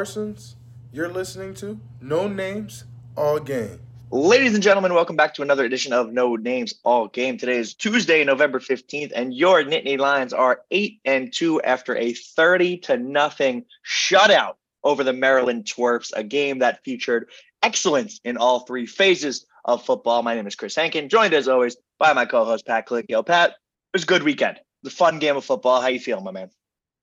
[0.00, 0.56] Parsons.
[0.94, 2.84] You're listening to No Names,
[3.16, 3.80] All Game.
[4.10, 7.36] Ladies and gentlemen, welcome back to another edition of No Names All Game.
[7.36, 12.14] Today is Tuesday, November 15th, and your Nittany Lions are 8 and 2 after a
[12.14, 14.54] 30 to nothing shutout
[14.84, 17.28] over the Maryland Twerps, a game that featured
[17.62, 20.22] excellence in all three phases of football.
[20.22, 23.56] My name is Chris Hankin, joined as always by my co-host Pat Yo, Pat, it
[23.92, 24.60] was a good weekend.
[24.86, 25.82] A fun game of football.
[25.82, 26.48] How you feeling, my man?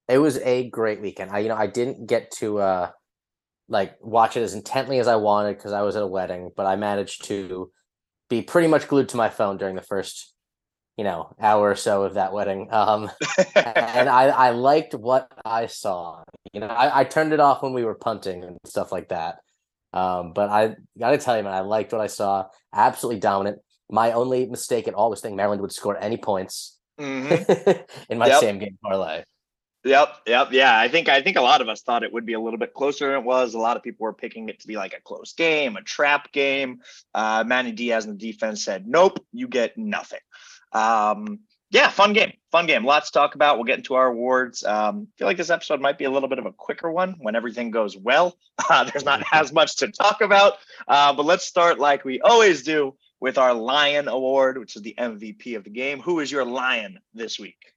[0.07, 1.31] It was a great weekend.
[1.31, 2.91] I you know I didn't get to uh
[3.69, 6.65] like watch it as intently as I wanted because I was at a wedding, but
[6.65, 7.71] I managed to
[8.29, 10.33] be pretty much glued to my phone during the first,
[10.97, 12.67] you know, hour or so of that wedding.
[12.71, 13.09] Um,
[13.55, 16.23] and I, I liked what I saw.
[16.53, 19.39] You know, I, I turned it off when we were punting and stuff like that.
[19.93, 22.47] Um, but I got to tell you, man, I liked what I saw.
[22.73, 23.59] Absolutely dominant.
[23.89, 27.71] My only mistake at all was thinking Maryland would score any points mm-hmm.
[28.09, 28.41] in my yep.
[28.41, 29.23] same game parlay.
[29.83, 30.77] Yep, yep, yeah.
[30.77, 32.73] I think I think a lot of us thought it would be a little bit
[32.73, 33.53] closer than it was.
[33.53, 36.31] A lot of people were picking it to be like a close game, a trap
[36.31, 36.81] game.
[37.13, 40.19] Uh, Manny Diaz and the defense said, "Nope, you get nothing."
[40.73, 41.39] Um,
[41.69, 42.85] yeah, fun game, fun game.
[42.85, 43.57] Lots to talk about.
[43.57, 44.63] We'll get into our awards.
[44.63, 47.35] Um, feel like this episode might be a little bit of a quicker one when
[47.35, 48.37] everything goes well.
[48.69, 50.55] Uh, there's not as much to talk about,
[50.87, 54.95] uh, but let's start like we always do with our Lion Award, which is the
[54.97, 56.01] MVP of the game.
[56.01, 57.76] Who is your Lion this week?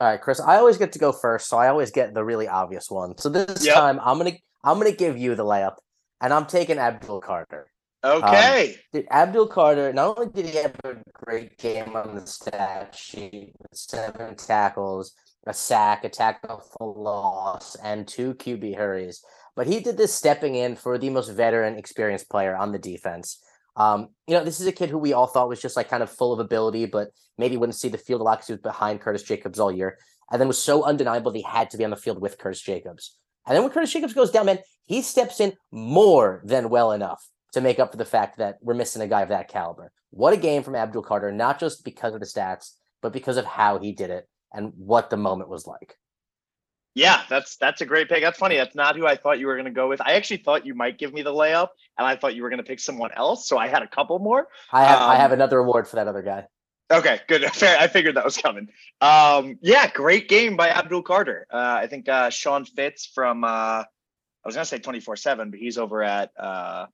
[0.00, 0.40] All right, Chris.
[0.40, 3.18] I always get to go first, so I always get the really obvious one.
[3.18, 3.74] So this yep.
[3.74, 4.32] time, I'm gonna
[4.64, 5.76] I'm gonna give you the layup,
[6.22, 7.70] and I'm taking Abdul Carter.
[8.02, 8.76] Okay.
[8.94, 13.52] Um, Abdul Carter not only did he have a great game on the stat sheet,
[13.74, 15.12] seven tackles,
[15.46, 19.22] a sack, a tackle for loss, and two QB hurries,
[19.54, 23.38] but he did this stepping in for the most veteran, experienced player on the defense.
[23.80, 26.02] Um, you know, this is a kid who we all thought was just like kind
[26.02, 28.60] of full of ability, but maybe wouldn't see the field a lot because he was
[28.60, 29.96] behind Curtis Jacobs all year,
[30.30, 32.60] and then was so undeniable that he had to be on the field with Curtis
[32.60, 33.16] Jacobs.
[33.46, 37.26] And then when Curtis Jacobs goes down, man, he steps in more than well enough
[37.54, 39.92] to make up for the fact that we're missing a guy of that caliber.
[40.10, 43.46] What a game from Abdul Carter, not just because of the stats, but because of
[43.46, 45.96] how he did it and what the moment was like.
[46.94, 48.22] Yeah, that's that's a great pick.
[48.22, 48.56] That's funny.
[48.56, 50.00] That's not who I thought you were going to go with.
[50.00, 52.58] I actually thought you might give me the layup, and I thought you were going
[52.58, 53.48] to pick someone else.
[53.48, 54.48] So I had a couple more.
[54.72, 56.46] I have um, I have another award for that other guy.
[56.90, 57.44] Okay, good.
[57.54, 57.78] Fair.
[57.78, 58.68] I figured that was coming.
[59.00, 61.46] Um, yeah, great game by Abdul Carter.
[61.50, 63.86] Uh, I think uh, Sean Fitz from uh, I
[64.44, 66.86] was going to say twenty four seven, but he's over at uh,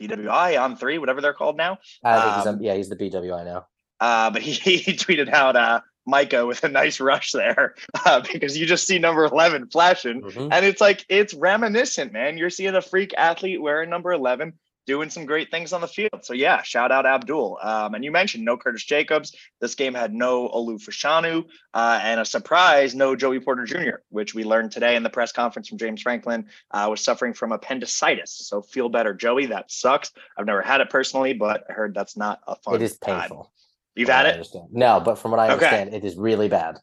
[0.00, 1.78] BWI on three, whatever they're called now.
[2.04, 3.66] I think um, he's on, yeah, he's the BWI now.
[3.98, 7.74] Uh, but he, he tweeted out uh, Micah with a nice rush there
[8.06, 10.22] uh, because you just see number 11 flashing.
[10.22, 10.48] Mm-hmm.
[10.52, 12.38] And it's like, it's reminiscent, man.
[12.38, 14.54] You're seeing a freak athlete wearing number 11
[14.86, 16.24] doing some great things on the field.
[16.24, 17.58] So, yeah, shout out Abdul.
[17.62, 19.34] Um, and you mentioned no Curtis Jacobs.
[19.60, 24.34] This game had no Olu Fashanu uh, and a surprise, no Joey Porter Jr., which
[24.34, 28.32] we learned today in the press conference from James Franklin uh, was suffering from appendicitis.
[28.32, 29.46] So, feel better, Joey.
[29.46, 30.10] That sucks.
[30.36, 33.52] I've never had it personally, but I heard that's not a fun It is painful.
[33.94, 34.46] You've had it?
[34.70, 35.98] No, but from what I understand, okay.
[35.98, 36.78] it is really bad.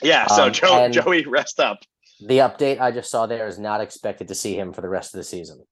[0.00, 0.26] Yeah.
[0.26, 1.80] So um, Joe, Joey, rest up.
[2.20, 5.14] The update I just saw there is not expected to see him for the rest
[5.14, 5.64] of the season.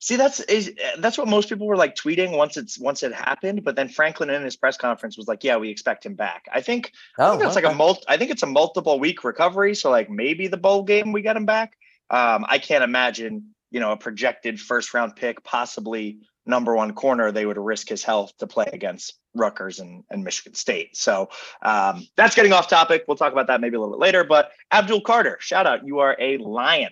[0.00, 3.64] See, that's is that's what most people were like tweeting once it's once it happened.
[3.64, 6.60] But then Franklin in his press conference was like, "Yeah, we expect him back." I
[6.60, 7.66] think, oh, I think that's okay.
[7.66, 8.02] like a multi.
[8.08, 9.74] I think it's a multiple week recovery.
[9.74, 11.76] So like maybe the bowl game we get him back.
[12.10, 17.32] Um, I can't imagine you know a projected first round pick, possibly number one corner,
[17.32, 20.96] they would risk his health to play against Rutgers and, and Michigan State.
[20.96, 21.30] So
[21.62, 23.04] um, that's getting off topic.
[23.06, 24.24] We'll talk about that maybe a little bit later.
[24.24, 25.86] But Abdul Carter, shout out.
[25.86, 26.90] You are a lion.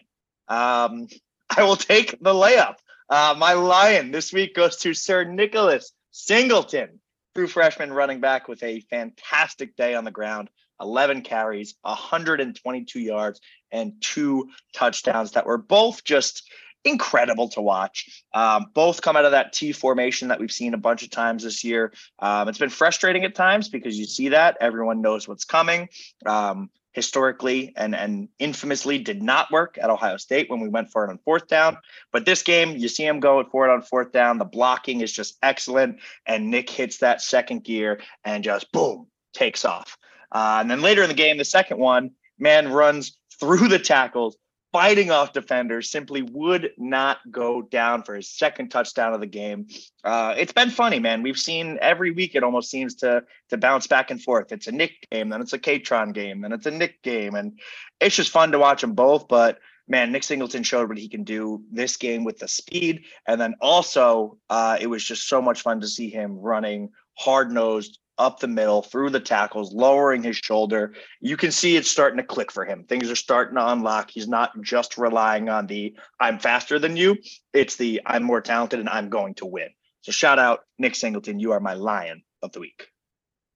[0.49, 1.09] Um,
[1.57, 2.77] I will take the layup.
[3.09, 7.01] Uh, my lion this week goes to Sir Nicholas Singleton,
[7.35, 10.49] true freshman running back with a fantastic day on the ground.
[10.81, 16.51] 11 carries, 122 yards, and two touchdowns that were both just
[16.85, 18.25] incredible to watch.
[18.35, 21.45] Um, both come out of that T formation that we've seen a bunch of times
[21.45, 21.93] this year.
[22.19, 25.89] Um, it's been frustrating at times because you see that everyone knows what's coming.
[26.27, 31.05] Um, historically and and infamously did not work at Ohio State when we went for
[31.05, 31.79] it on fourth down.
[32.13, 34.39] But this game, you see him going for it on fourth down.
[34.39, 39.65] The blocking is just excellent, and Nick hits that second gear and just boom takes
[39.65, 39.97] off.
[40.31, 44.37] Uh, and then later in the game, the second one, man runs through the tackles,
[44.73, 49.67] fighting off defenders, simply would not go down for his second touchdown of the game.
[50.03, 51.23] Uh, it's been funny, man.
[51.23, 54.51] We've seen every week it almost seems to to bounce back and forth.
[54.51, 57.59] It's a Nick game, then it's a Kaytron game, then it's a Nick game, and
[58.01, 59.29] it's just fun to watch them both.
[59.29, 63.41] But man, Nick Singleton showed what he can do this game with the speed, and
[63.41, 67.99] then also uh, it was just so much fun to see him running hard nosed
[68.23, 70.95] up the middle through the tackles, lowering his shoulder.
[71.21, 72.85] You can see it's starting to click for him.
[72.85, 74.11] Things are starting to unlock.
[74.11, 77.19] He's not just relying on the I'm faster than you,
[77.53, 79.69] it's the I'm more talented and I'm going to win.
[80.03, 81.39] So shout out Nick Singleton.
[81.39, 82.89] You are my lion of the week.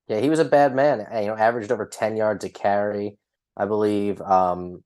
[0.09, 1.07] Yeah, he was a bad man.
[1.15, 3.17] You know, averaged over 10 yards a carry,
[3.57, 4.21] I believe.
[4.21, 4.85] Um,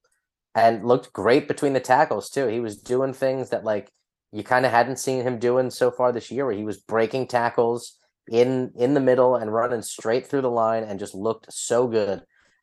[0.55, 2.47] and looked great between the tackles too.
[2.47, 3.91] He was doing things that like
[4.33, 7.27] you kind of hadn't seen him doing so far this year where he was breaking
[7.29, 7.99] tackles
[8.31, 12.23] in in the middle and running straight through the line and just looked so good.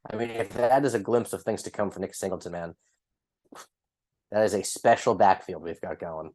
[0.09, 2.75] I mean, if that is a glimpse of things to come for Nick Singleton, man,
[4.31, 6.31] that is a special backfield we've got going.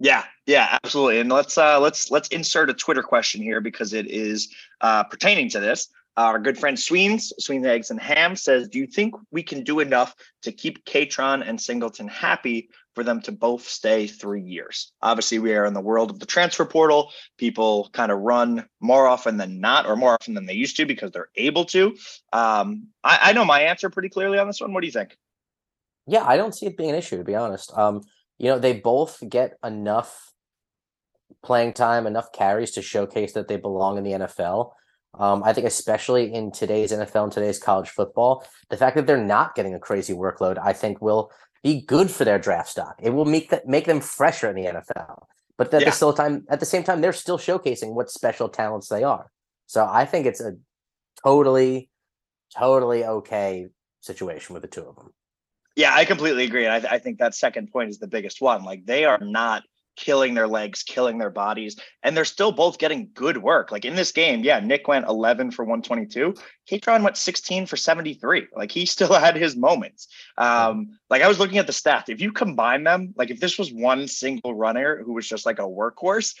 [0.00, 1.20] Yeah, yeah, absolutely.
[1.20, 5.48] And let's uh let's let's insert a Twitter question here because it is uh pertaining
[5.50, 5.88] to this.
[6.16, 9.80] Our good friend Sweens, Sweens Eggs and Ham says, Do you think we can do
[9.80, 14.92] enough to keep Kaytron and Singleton happy for them to both stay three years?
[15.02, 17.10] Obviously, we are in the world of the transfer portal.
[17.38, 20.86] People kind of run more often than not, or more often than they used to
[20.86, 21.96] because they're able to.
[22.32, 24.72] Um, I, I know my answer pretty clearly on this one.
[24.72, 25.16] What do you think?
[26.06, 27.76] Yeah, I don't see it being an issue, to be honest.
[27.76, 28.02] Um,
[28.38, 30.32] you know, they both get enough
[31.42, 34.72] playing time, enough carries to showcase that they belong in the NFL.
[35.18, 39.22] Um, I think, especially in today's NFL and today's college football, the fact that they're
[39.22, 41.30] not getting a crazy workload, I think, will
[41.62, 42.98] be good for their draft stock.
[43.02, 45.24] It will make that make them fresher in the NFL.
[45.56, 45.90] But at yeah.
[45.90, 49.30] the still time, at the same time, they're still showcasing what special talents they are.
[49.66, 50.56] So I think it's a
[51.22, 51.90] totally,
[52.56, 53.68] totally okay
[54.00, 55.12] situation with the two of them.
[55.76, 56.66] Yeah, I completely agree.
[56.66, 58.64] And I, I think that second point is the biggest one.
[58.64, 59.62] Like they are not
[59.96, 63.70] killing their legs, killing their bodies, and they're still both getting good work.
[63.70, 66.34] Like in this game, yeah, Nick went 11 for 122.
[66.70, 68.48] Kaytron went 16 for 73.
[68.54, 70.08] Like he still had his moments.
[70.38, 72.08] Um, like I was looking at the stats.
[72.08, 75.58] If you combine them, like if this was one single runner who was just like
[75.58, 76.34] a workhorse,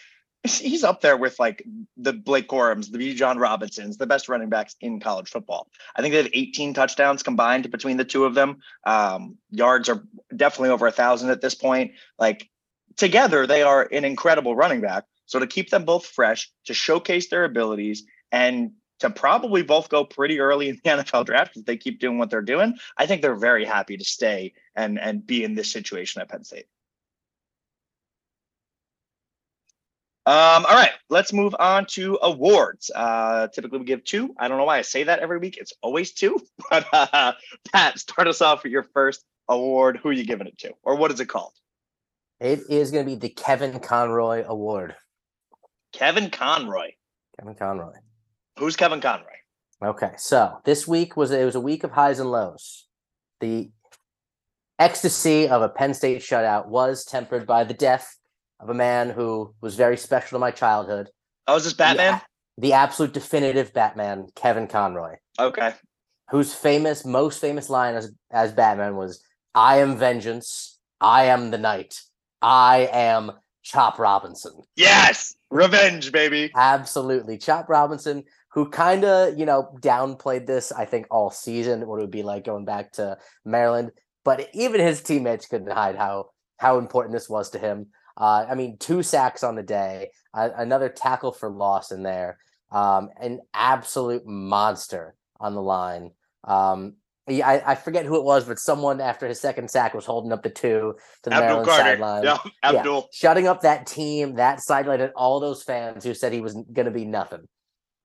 [0.44, 1.64] he's up there with like
[1.96, 5.68] the Blake Corums, the Bijan Robinsons, the best running backs in college football.
[5.96, 8.58] I think they have 18 touchdowns combined between the two of them.
[8.84, 10.04] Um, yards are
[10.36, 11.92] definitely over a thousand at this point.
[12.18, 12.50] Like
[12.96, 15.04] together, they are an incredible running back.
[15.26, 20.04] So to keep them both fresh, to showcase their abilities, and to probably both go
[20.04, 23.22] pretty early in the NFL draft if they keep doing what they're doing, I think
[23.22, 26.66] they're very happy to stay and and be in this situation at Penn State.
[30.26, 32.90] Um, all right, let's move on to awards.
[32.94, 34.34] Uh, typically, we give two.
[34.38, 35.58] I don't know why I say that every week.
[35.58, 36.40] It's always two.
[36.70, 37.32] But uh,
[37.72, 39.98] Pat, start us off with your first award.
[40.02, 41.52] Who are you giving it to, or what is it called?
[42.40, 44.96] It is going to be the Kevin Conroy Award.
[45.92, 46.90] Kevin Conroy.
[47.38, 47.92] Kevin Conroy.
[48.58, 49.26] Who's Kevin Conroy?
[49.84, 52.86] Okay, so this week was it was a week of highs and lows.
[53.40, 53.70] The
[54.78, 58.16] ecstasy of a Penn State shutout was tempered by the death
[58.60, 61.10] of a man who was very special to my childhood.
[61.46, 62.20] Oh, is this Batman?
[62.56, 65.16] The, the absolute definitive Batman, Kevin Conroy.
[65.38, 65.74] Okay.
[66.30, 69.22] Whose famous, most famous line as, as Batman was,
[69.54, 72.00] I am vengeance, I am the night,
[72.44, 73.32] I am
[73.62, 74.52] Chop Robinson.
[74.76, 76.52] Yes, revenge, baby.
[76.54, 77.38] Absolutely.
[77.38, 82.02] Chop Robinson, who kind of, you know, downplayed this, I think, all season, what it
[82.02, 83.92] would be like going back to Maryland.
[84.26, 87.86] But even his teammates couldn't hide how how important this was to him.
[88.16, 92.38] Uh, I mean, two sacks on the day, uh, another tackle for loss in there,
[92.70, 96.10] um, an absolute monster on the line.
[96.44, 96.96] Um,
[97.26, 100.32] yeah, I, I, forget who it was, but someone after his second sack was holding
[100.32, 101.82] up the two to the Abdul Maryland Carter.
[101.82, 102.24] sideline.
[102.24, 102.96] Yeah, Abdul.
[102.96, 106.54] Yeah, shutting up that team, that sideline, and all those fans who said he was
[106.54, 107.48] going to be nothing.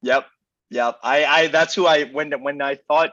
[0.01, 0.25] Yep,
[0.69, 0.99] yep.
[1.03, 3.11] I, I, that's who I when when I thought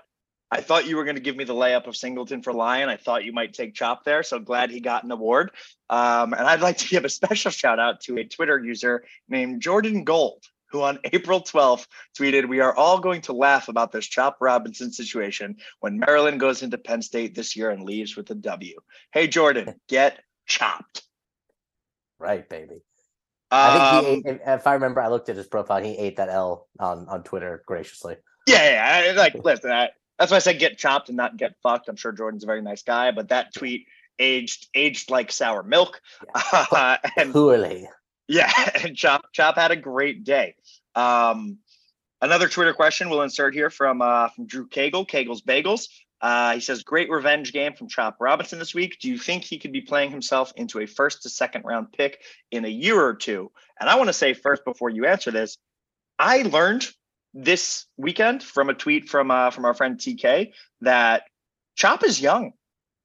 [0.51, 2.89] I thought you were going to give me the layup of Singleton for Lion.
[2.89, 4.23] I thought you might take Chop there.
[4.23, 5.51] So glad he got an award.
[5.91, 9.61] Um, and I'd like to give a special shout out to a Twitter user named
[9.61, 11.87] Jordan Gold, who on April 12th
[12.18, 16.62] tweeted, We are all going to laugh about this Chop Robinson situation when Maryland goes
[16.62, 18.76] into Penn State this year and leaves with a W.
[19.12, 21.02] Hey, Jordan, get chopped.
[22.18, 22.82] Right, baby.
[23.50, 25.82] I think he um, ate, if I remember, I looked at his profile.
[25.82, 28.16] He ate that L on, on Twitter graciously.
[28.46, 28.70] Yeah,
[29.04, 29.11] yeah.
[29.11, 31.88] I, Like, listen, I, that's why I said get chopped and not get fucked.
[31.88, 33.87] I'm sure Jordan's a very nice guy, but that tweet
[34.18, 36.00] aged aged like sour milk.
[36.35, 36.64] Yeah.
[36.70, 37.88] Uh, and poorly.
[38.28, 38.52] Yeah,
[38.83, 40.54] and Chop Chop had a great day.
[40.95, 41.59] Um,
[42.21, 45.88] another Twitter question we'll insert here from uh, from Drew Cagle, Cagle's Bagels.
[46.21, 48.99] Uh, he says, "Great revenge game from Chop Robinson this week.
[49.00, 52.23] Do you think he could be playing himself into a first to second round pick
[52.50, 53.50] in a year or two?
[53.78, 55.59] And I want to say first before you answer this,
[56.18, 56.88] I learned
[57.35, 61.25] this weekend from a tweet from uh, from our friend TK that
[61.75, 62.52] Chop is young.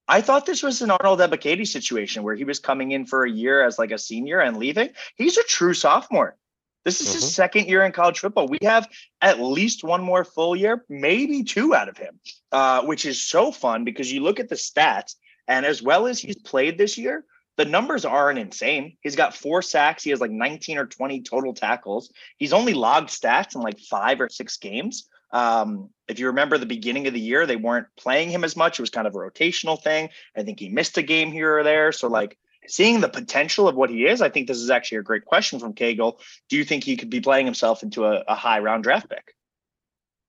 [0.08, 3.32] I thought this was an Arnold Ebiketie situation where he was coming in for a
[3.32, 4.90] year as like a senior and leaving.
[5.16, 6.36] He's a true sophomore.
[6.84, 7.16] This is mm-hmm.
[7.16, 8.48] his second year in college football.
[8.48, 8.90] We have
[9.22, 12.20] at least one more full year, maybe two out of him,
[12.52, 15.16] uh, which is so fun because you look at the stats,
[15.48, 17.24] and as well as he's played this year,
[17.58, 18.98] the numbers aren't insane.
[19.02, 20.04] He's got four sacks.
[20.04, 22.12] He has like 19 or 20 total tackles.
[22.38, 25.08] He's only logged stats in like five or six games.
[25.32, 28.80] Um, if you remember the beginning of the year, they weren't playing him as much.
[28.80, 30.10] It was kind of a rotational thing.
[30.36, 31.92] I think he missed a game here or there.
[31.92, 35.04] So, like, seeing the potential of what he is, I think this is actually a
[35.04, 36.20] great question from Cagle.
[36.50, 39.36] Do you think he could be playing himself into a, a high round draft pick?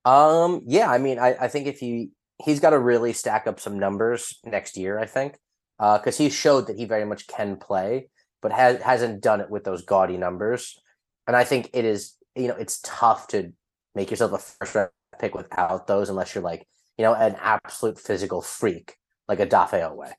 [0.05, 2.11] Um, yeah, I mean, I, I think if he
[2.45, 5.37] he's got to really stack up some numbers next year, I think,
[5.79, 8.09] because uh, he showed that he very much can play,
[8.41, 10.79] but has hasn't done it with those gaudy numbers.
[11.27, 13.53] And I think it is, you know, it's tough to
[13.95, 16.67] make yourself a first round pick without those unless you're like,
[16.99, 18.97] you know, an absolute physical freak
[19.29, 20.13] like a Dafe Oweh.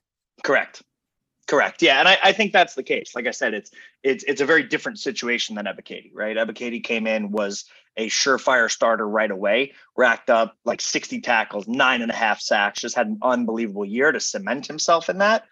[0.43, 0.81] Correct.
[1.45, 1.81] Correct.
[1.81, 3.11] Yeah, and I, I, think that's the case.
[3.15, 3.69] Like I said, it's
[4.01, 6.37] it's it's a very different situation than Ebiketie, right?
[6.37, 7.65] Ebiketie came in was
[7.97, 12.79] a surefire starter right away, racked up like 60 tackles, nine and a half sacks,
[12.79, 15.43] just had an unbelievable year to cement himself in that.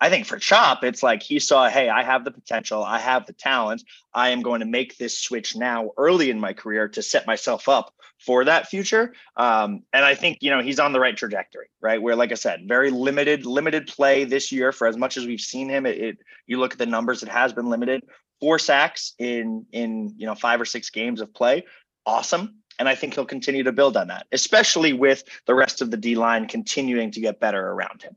[0.00, 3.26] I think for Chop, it's like he saw, hey, I have the potential, I have
[3.26, 3.84] the talent.
[4.12, 7.68] I am going to make this switch now early in my career to set myself
[7.68, 9.14] up for that future.
[9.36, 12.00] Um, and I think, you know, he's on the right trajectory, right?
[12.00, 15.40] Where, like I said, very limited, limited play this year for as much as we've
[15.40, 15.86] seen him.
[15.86, 18.02] It, it you look at the numbers, it has been limited.
[18.40, 21.64] Four sacks in in you know five or six games of play.
[22.04, 22.56] Awesome.
[22.78, 25.96] And I think he'll continue to build on that, especially with the rest of the
[25.96, 28.16] D line continuing to get better around him.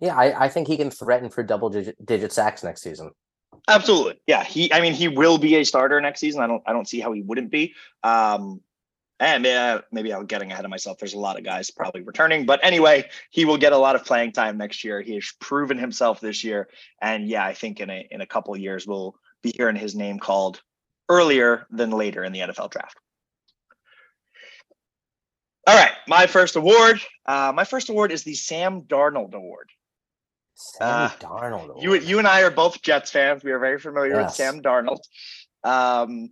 [0.00, 3.10] Yeah, I, I think he can threaten for double digit, digit sacks next season.
[3.66, 4.20] Absolutely.
[4.26, 4.44] Yeah.
[4.44, 6.40] He I mean he will be a starter next season.
[6.40, 7.74] I don't I don't see how he wouldn't be.
[8.02, 8.60] Um
[9.20, 10.98] and uh, maybe I'm getting ahead of myself.
[10.98, 14.04] There's a lot of guys probably returning, but anyway, he will get a lot of
[14.04, 15.00] playing time next year.
[15.00, 16.68] He has proven himself this year,
[17.02, 20.20] and yeah, I think in a in a couple years we'll be hearing his name
[20.20, 20.62] called
[21.08, 22.96] earlier than later in the NFL draft.
[25.66, 27.00] All right, my first award.
[27.26, 29.70] Uh, my first award is the Sam Darnold Award.
[30.58, 31.80] Sam uh, Darnold.
[31.80, 33.44] You you and I are both Jets fans.
[33.44, 34.26] We are very familiar yes.
[34.26, 34.98] with Sam Darnold.
[35.62, 36.30] Um,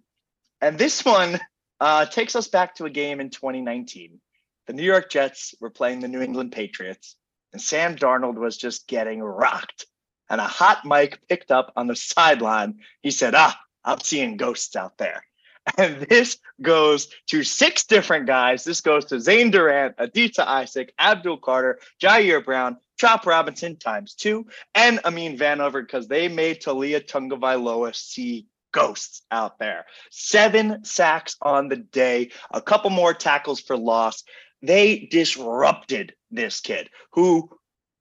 [0.61, 1.39] and this one
[1.81, 4.21] uh, takes us back to a game in 2019.
[4.67, 7.17] The New York Jets were playing the New England Patriots,
[7.53, 9.87] and Sam Darnold was just getting rocked.
[10.29, 12.81] And a hot mic picked up on the sideline.
[13.03, 15.25] He said, "Ah, I'm seeing ghosts out there."
[15.79, 18.63] And this goes to six different guys.
[18.63, 24.47] This goes to Zane Durant, Adisa Isaac, Abdul Carter, Ji'Ayir Brown, Chop Robinson times two,
[24.75, 29.87] and Amin Vanover because they made Taulia Tagovailoa see ghosts out there.
[30.11, 34.25] Seven sacks on the day, a couple more tackles for loss.
[34.63, 37.51] They disrupted this kid who,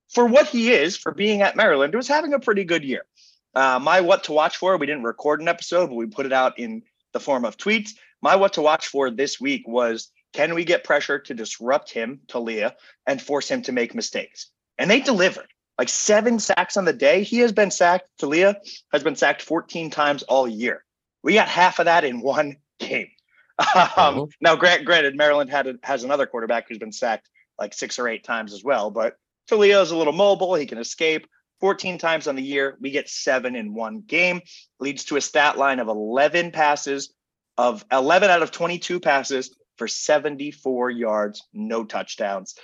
[0.10, 3.06] for what he is, for being at Maryland, was having a pretty good year.
[3.54, 6.34] Uh, my what to watch for, we didn't record an episode, but we put it
[6.34, 6.84] out in
[7.14, 7.92] the form of tweets.
[8.22, 12.20] My what to watch for this week was can we get pressure to disrupt him,
[12.28, 12.74] Taulia,
[13.08, 14.52] and force him to make mistakes?
[14.78, 17.24] And they delivered like seven sacks on the day.
[17.24, 18.10] He has been sacked.
[18.20, 18.56] Taulia
[18.92, 20.84] has been sacked 14 times all year.
[21.24, 23.08] We got half of that in one game.
[23.58, 24.24] Um, mm-hmm.
[24.42, 28.10] Now, grant, granted, Maryland had a, has another quarterback who's been sacked like six or
[28.10, 29.16] eight times as well, but
[29.50, 30.56] Taulia is a little mobile.
[30.56, 31.26] He can escape.
[31.62, 32.78] 14 times on the year.
[32.82, 34.42] We get seven in one game.
[34.80, 37.14] Leads to a stat line of 11 passes,
[37.58, 42.56] of 11 out of 22 passes for 74 yards, no touchdowns.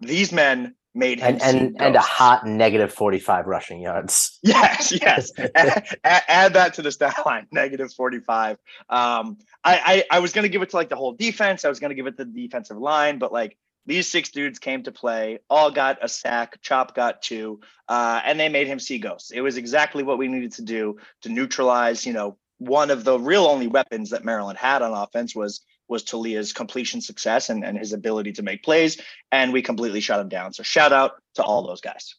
[0.00, 4.38] These men made him and and, and a hot negative 45 rushing yards.
[4.42, 5.32] Yes yes.
[5.54, 10.48] Add, add, that to the stat line negative 45 um I, I i was gonna
[10.48, 11.64] give it to like the whole defense.
[11.64, 13.56] I was gonna give it to the defensive line but like
[13.86, 18.38] these six dudes came to play all got a sack chop got two uh and
[18.40, 19.30] they made him see ghosts.
[19.30, 23.18] It was exactly what we needed to do to neutralize you know one of the
[23.18, 27.76] real only weapons that maryland had on offense was was Taulia's completion success and, and
[27.76, 29.00] his ability to make plays.
[29.32, 30.52] And we completely shut him down.
[30.52, 32.14] So shout out to all those guys.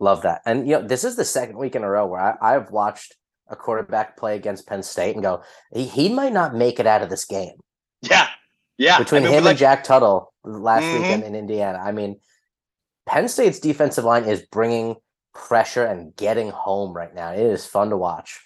[0.00, 0.40] Love that.
[0.46, 3.14] And you know, this is the second week in a row where I, I've watched
[3.48, 7.02] a quarterback play against Penn State and go, he, he might not make it out
[7.02, 7.54] of this game.
[8.02, 8.28] Yeah.
[8.78, 8.98] Yeah.
[8.98, 11.02] Between I mean, him like, and Jack Tuttle last mm-hmm.
[11.02, 11.78] weekend in Indiana.
[11.78, 12.18] I mean,
[13.06, 14.96] Penn State's defensive line is bringing
[15.34, 17.32] pressure and getting home right now.
[17.32, 18.40] It is fun to watch.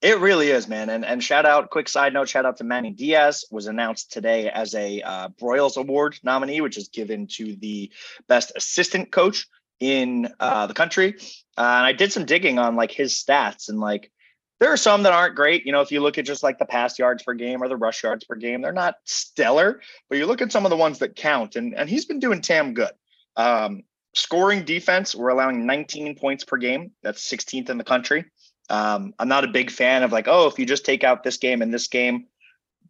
[0.00, 0.90] It really is, man.
[0.90, 4.48] And and shout out, quick side note, shout out to Manny Diaz was announced today
[4.48, 7.90] as a uh, Broyles Award nominee, which is given to the
[8.28, 9.48] best assistant coach
[9.80, 11.16] in uh, the country.
[11.56, 14.12] Uh, and I did some digging on like his stats and like
[14.60, 15.66] there are some that aren't great.
[15.66, 17.76] You know, if you look at just like the pass yards per game or the
[17.76, 19.80] rush yards per game, they're not stellar.
[20.08, 22.40] But you look at some of the ones that count, and and he's been doing
[22.40, 22.92] Tam good.
[23.36, 23.82] Um,
[24.14, 26.92] scoring defense, we're allowing 19 points per game.
[27.02, 28.24] That's 16th in the country.
[28.70, 31.36] Um, I'm not a big fan of like, oh, if you just take out this
[31.36, 32.26] game and this game,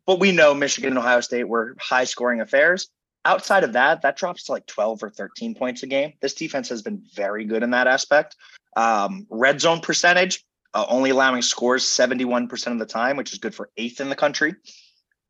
[0.07, 2.89] but we know Michigan and Ohio State were high scoring affairs.
[3.25, 6.15] Outside of that, that drops to like 12 or 13 points a game.
[6.23, 8.37] This defense has been very good in that aspect.
[8.77, 13.55] Um, red zone percentage, uh, only allowing scores 71% of the time, which is good
[13.55, 14.55] for eighth in the country.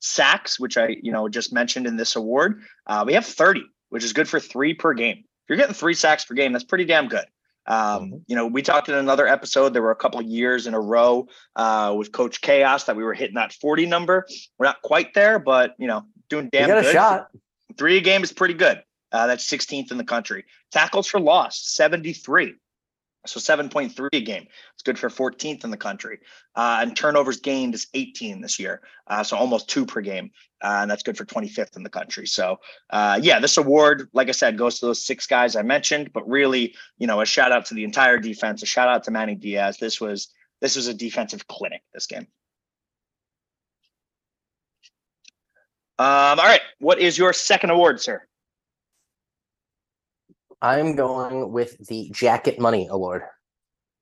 [0.01, 4.05] Sacks, which I you know just mentioned in this award, uh, we have 30, which
[4.05, 5.19] is good for three per game.
[5.19, 7.25] If you're getting three sacks per game, that's pretty damn good.
[7.69, 8.17] Um, mm-hmm.
[8.27, 9.75] You know, we talked in another episode.
[9.75, 13.05] There were a couple of years in a row uh, with Coach Chaos that we
[13.05, 14.27] were hitting that 40 number.
[14.59, 16.93] We're not quite there, but you know, doing damn good.
[16.93, 17.29] shot.
[17.77, 18.83] Three a game is pretty good.
[19.13, 20.45] Uh, that's 16th in the country.
[20.73, 22.55] Tackles for loss, 73.
[23.27, 24.47] So 7.3 a game.
[24.75, 26.21] It's good for 14th in the country.
[26.55, 28.81] Uh, and turnovers gained is 18 this year.
[29.07, 30.31] Uh, so almost two per game.
[30.63, 32.27] Uh, and that's good for 25th in the country.
[32.27, 32.59] So,
[32.91, 36.13] uh, yeah, this award, like I said, goes to those six guys I mentioned.
[36.13, 39.11] But really, you know, a shout out to the entire defense, a shout out to
[39.11, 39.79] Manny Diaz.
[39.79, 40.29] This was
[40.61, 42.27] this was a defensive clinic this game.
[46.01, 46.61] Um, all right.
[46.79, 48.28] What is your second award, sir?
[50.61, 53.23] I'm going with the Jacket Money Award.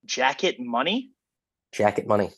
[0.05, 1.11] Jacket Money?
[1.73, 2.31] Jacket Money.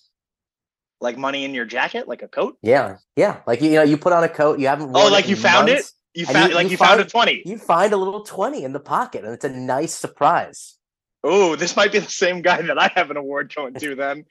[1.01, 2.59] Like money in your jacket, like a coat?
[2.61, 3.41] Yeah, yeah.
[3.47, 4.91] Like you know, you put on a coat, you haven't.
[4.93, 6.21] oh, like you found months, it.
[6.21, 7.43] You found you, like you, you found, found a twenty.
[7.47, 10.77] You find a little twenty in the pocket, and it's a nice surprise.
[11.23, 13.95] Oh, this might be the same guy that I have an award going to.
[13.95, 14.25] Then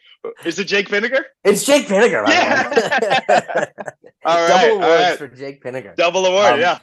[0.46, 1.24] is it Jake Pinegar?
[1.44, 2.26] It's Jake Pinegar.
[4.26, 4.34] Right yeah.
[4.34, 4.48] all right.
[4.48, 5.18] Double awards right.
[5.18, 5.96] for Jake Pinegar.
[5.96, 6.54] Double award.
[6.56, 6.80] Um, yeah.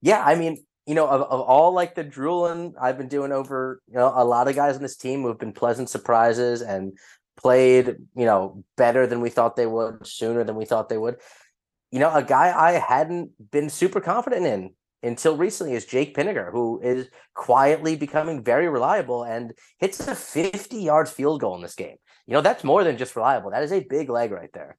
[0.00, 3.80] Yeah, I mean, you know, of, of all like the drooling I've been doing over,
[3.88, 6.98] you know, a lot of guys on this team who have been pleasant surprises and
[7.36, 11.16] played, you know, better than we thought they would, sooner than we thought they would.
[11.90, 14.70] You know, a guy I hadn't been super confident in
[15.02, 20.76] until recently is Jake Pinegar, who is quietly becoming very reliable and hits a 50
[20.76, 21.96] yards field goal in this game.
[22.26, 23.50] You know, that's more than just reliable.
[23.50, 24.76] That is a big leg right there.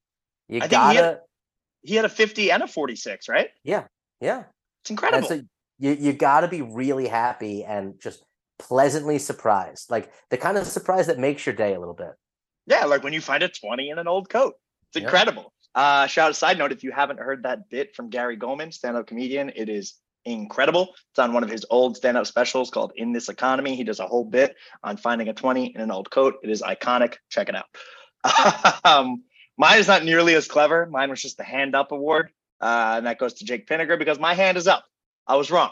[0.47, 0.91] You I gotta.
[0.91, 1.19] He had,
[1.83, 3.49] he had, a 50 and a 46, right?
[3.63, 3.83] Yeah.
[4.21, 4.43] Yeah.
[4.81, 5.31] It's incredible.
[5.31, 5.41] A,
[5.79, 8.23] you, you got to be really happy and just
[8.59, 9.89] pleasantly surprised.
[9.89, 12.11] Like the kind of surprise that makes your day a little bit.
[12.65, 12.85] Yeah.
[12.85, 14.55] Like when you find a 20 in an old coat.
[14.89, 15.53] It's incredible.
[15.75, 18.95] Uh, shout out side note if you haven't heard that bit from Gary Gulman, stand
[18.95, 20.93] up comedian, it is incredible.
[21.11, 23.75] It's on one of his old stand up specials called In This Economy.
[23.75, 26.35] He does a whole bit on finding a 20 in an old coat.
[26.43, 27.15] It is iconic.
[27.29, 28.79] Check it out.
[28.85, 29.23] um,
[29.57, 30.85] mine is not nearly as clever.
[30.85, 32.29] Mine was just the hand up award.
[32.61, 34.85] Uh, and that goes to Jake Pinegar because my hand is up.
[35.27, 35.71] I was wrong.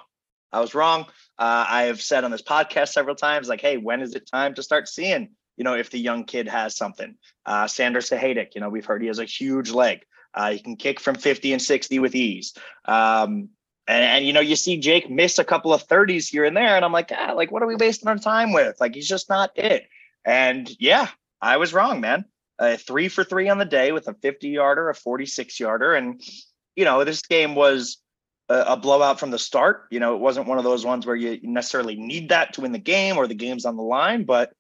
[0.52, 1.06] I was wrong.
[1.38, 4.54] Uh, I have said on this podcast several times, like, hey, when is it time
[4.56, 7.16] to start seeing, you know, if the young kid has something?
[7.46, 10.02] Uh, Sandor Sahaydak, you know, we've heard he has a huge leg.
[10.34, 12.54] Uh, he can kick from 50 and 60 with ease.
[12.86, 13.50] Um,
[13.88, 16.76] and, and, you know, you see Jake miss a couple of 30s here and there.
[16.76, 18.80] And I'm like, ah, like, what are we wasting our time with?
[18.80, 19.88] Like, he's just not it.
[20.24, 21.10] And yeah,
[21.42, 22.26] I was wrong, man.
[22.60, 25.94] Uh, three for three on the day with a 50 yarder, a 46 yarder.
[25.94, 26.22] And,
[26.76, 27.98] you know, this game was
[28.52, 29.86] a, blowout from the start.
[29.92, 32.72] You know, it wasn't one of those ones where you necessarily need that to win
[32.72, 34.54] the game or the game's on the line, but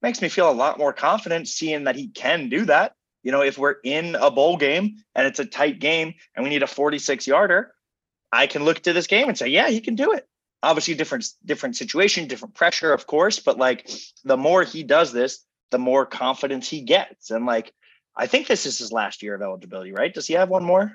[0.00, 2.94] makes me feel a lot more confident seeing that he can do that.
[3.22, 6.50] You know, if we're in a bowl game and it's a tight game and we
[6.50, 7.72] need a 46 yarder,
[8.32, 10.26] I can look to this game and say, yeah, he can do it.
[10.62, 13.90] Obviously, different different situation, different pressure, of course, but like
[14.24, 17.30] the more he does this, the more confidence he gets.
[17.30, 17.72] And like,
[18.16, 20.12] I think this is his last year of eligibility, right?
[20.12, 20.92] Does he have one more?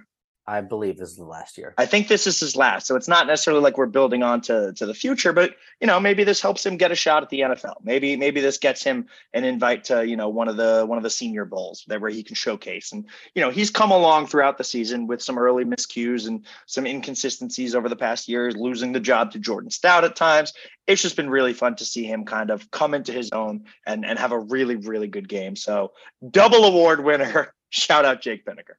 [0.50, 1.74] I believe this is the last year.
[1.78, 2.88] I think this is his last.
[2.88, 6.00] So it's not necessarily like we're building on to, to the future, but you know,
[6.00, 7.76] maybe this helps him get a shot at the NFL.
[7.84, 11.04] Maybe maybe this gets him an invite to, you know, one of the one of
[11.04, 12.94] the senior bowls that where he can showcase.
[12.94, 13.06] And
[13.36, 17.76] you know, he's come along throughout the season with some early miscues and some inconsistencies
[17.76, 20.54] over the past years, losing the job to Jordan Stout at times.
[20.88, 24.06] It's just been really fun to see him kind of come into his own and
[24.06, 25.58] and have a really, really good game.
[25.58, 25.92] So
[26.32, 27.54] double award winner.
[27.70, 28.78] Shout out Jake Pinegar.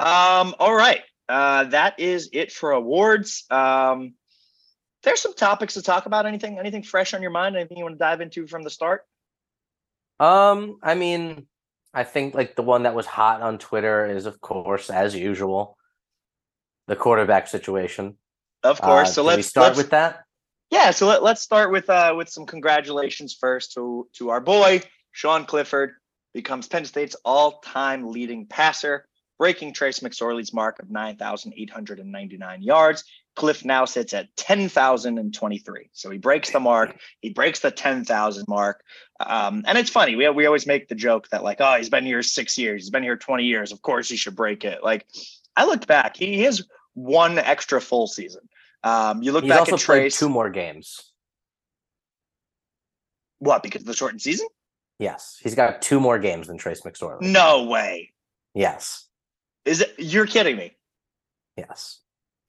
[0.00, 1.02] Um, all right.
[1.28, 3.44] Uh, that is it for awards.
[3.50, 4.14] Um,
[5.02, 6.26] there's some topics to talk about.
[6.26, 7.56] Anything, anything fresh on your mind?
[7.56, 9.02] Anything you want to dive into from the start?
[10.18, 11.46] Um, I mean,
[11.94, 15.76] I think like the one that was hot on Twitter is, of course, as usual,
[16.86, 18.16] the quarterback situation.
[18.62, 19.10] Of course.
[19.10, 20.24] Uh, so let's start let's, with that.
[20.70, 20.90] Yeah.
[20.90, 24.82] So let, let's start with uh with some congratulations first to to our boy
[25.12, 25.92] Sean Clifford
[26.34, 29.06] becomes Penn State's all-time leading passer
[29.40, 33.04] breaking Trace McSorley's mark of 9,899 yards.
[33.36, 35.88] Cliff now sits at 10,023.
[35.94, 36.94] So he breaks the mark.
[37.20, 38.84] He breaks the 10,000 mark.
[39.18, 40.14] Um, and it's funny.
[40.14, 42.82] We, we always make the joke that, like, oh, he's been here six years.
[42.82, 43.72] He's been here 20 years.
[43.72, 44.84] Of course he should break it.
[44.84, 45.06] Like,
[45.56, 46.18] I looked back.
[46.18, 48.42] He has one extra full season.
[48.84, 50.18] Um, you look he's back at Trace.
[50.18, 51.00] two more games.
[53.38, 53.62] What?
[53.62, 54.48] Because of the shortened season?
[54.98, 57.22] Yes, he's got two more games than Trace McSorley.
[57.22, 58.12] No way.
[58.54, 59.06] Yes.
[59.64, 59.94] Is it?
[59.98, 60.72] You're kidding me.
[61.56, 62.00] Yes.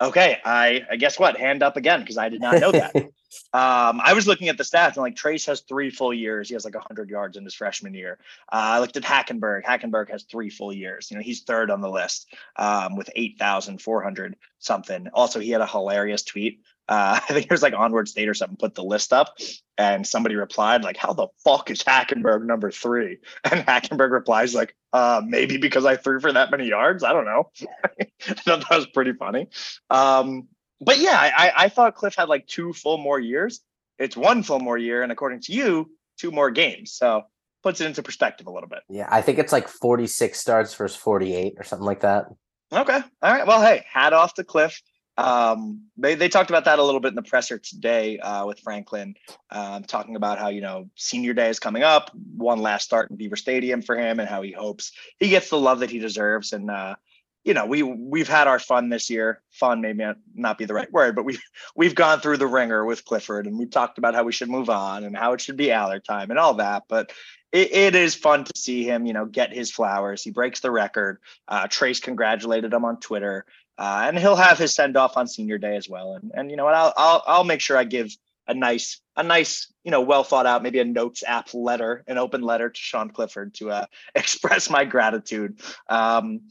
[0.01, 1.37] Okay, I, I guess what?
[1.37, 2.95] Hand up again because I did not know that.
[2.95, 6.47] um, I was looking at the stats and like Trace has three full years.
[6.47, 8.17] He has like 100 yards in his freshman year.
[8.51, 9.63] Uh, I looked at Hackenberg.
[9.63, 11.11] Hackenberg has three full years.
[11.11, 15.07] You know, he's third on the list um, with 8,400 something.
[15.13, 18.33] Also, he had a hilarious tweet uh, I think it was like Onward State or
[18.33, 19.37] something put the list up,
[19.77, 23.17] and somebody replied like, "How the fuck is Hackenberg number three?
[23.49, 27.03] And Hackenberg replies like, uh, "Maybe because I threw for that many yards.
[27.03, 27.49] I don't know."
[27.99, 29.47] I thought that was pretty funny.
[29.89, 30.49] Um,
[30.81, 33.61] but yeah, I, I thought Cliff had like two full more years.
[33.97, 36.91] It's one full more year, and according to you, two more games.
[36.91, 37.23] So
[37.63, 38.79] puts it into perspective a little bit.
[38.89, 42.25] Yeah, I think it's like 46 starts versus 48 or something like that.
[42.73, 42.99] Okay.
[43.21, 43.45] All right.
[43.45, 44.81] Well, hey, hat off to Cliff.
[45.17, 48.59] Um, they, they talked about that a little bit in the presser today uh, with
[48.59, 49.15] Franklin,
[49.49, 53.17] um, talking about how, you know, senior day is coming up, one last start in
[53.17, 56.53] Beaver Stadium for him and how he hopes he gets the love that he deserves.
[56.53, 56.95] And, uh,
[57.43, 59.41] you know, we we've had our fun this year.
[59.49, 59.93] Fun may
[60.35, 61.41] not be the right word, but we've
[61.75, 64.69] we've gone through the ringer with Clifford, and we've talked about how we should move
[64.69, 66.83] on and how it should be Allard time and all that.
[66.87, 67.11] But
[67.51, 70.23] it, it is fun to see him, you know, get his flowers.
[70.23, 71.17] He breaks the record.
[71.47, 73.45] Uh, Trace congratulated him on Twitter.
[73.81, 76.13] Uh, and he'll have his send off on senior day as well.
[76.13, 76.75] And and you know what?
[76.75, 78.15] I'll I'll I'll make sure I give
[78.47, 82.19] a nice a nice you know well thought out maybe a notes app letter an
[82.19, 85.59] open letter to Sean Clifford to uh, express my gratitude.
[85.89, 86.41] Um,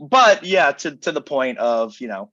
[0.00, 2.32] but yeah, to to the point of you know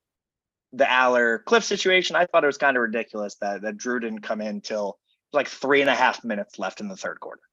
[0.74, 4.22] the Allar Cliff situation, I thought it was kind of ridiculous that that Drew didn't
[4.22, 4.98] come in till
[5.34, 7.44] like three and a half minutes left in the third quarter.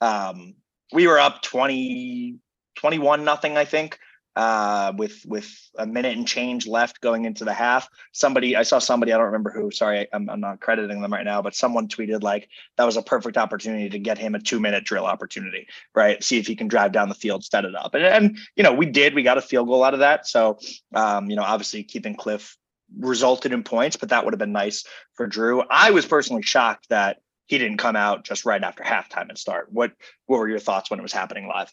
[0.00, 0.54] Um,
[0.90, 2.38] we were up 20,
[2.76, 3.98] 21 nothing, I think
[4.36, 7.88] uh, with with a minute and change left going into the half.
[8.12, 9.70] Somebody I saw somebody I don't remember who.
[9.70, 13.02] Sorry, I'm, I'm not crediting them right now, but someone tweeted like that was a
[13.02, 16.22] perfect opportunity to get him a two minute drill opportunity, right?
[16.22, 18.74] See if he can drive down the field, set it up, and and you know
[18.74, 19.14] we did.
[19.14, 20.26] We got a field goal out of that.
[20.26, 20.58] So
[20.94, 22.58] um, you know obviously keeping Cliff
[22.98, 25.62] resulted in points, but that would have been nice for Drew.
[25.70, 29.68] I was personally shocked that he didn't come out just right after halftime and start.
[29.72, 29.92] What
[30.26, 31.72] what were your thoughts when it was happening live?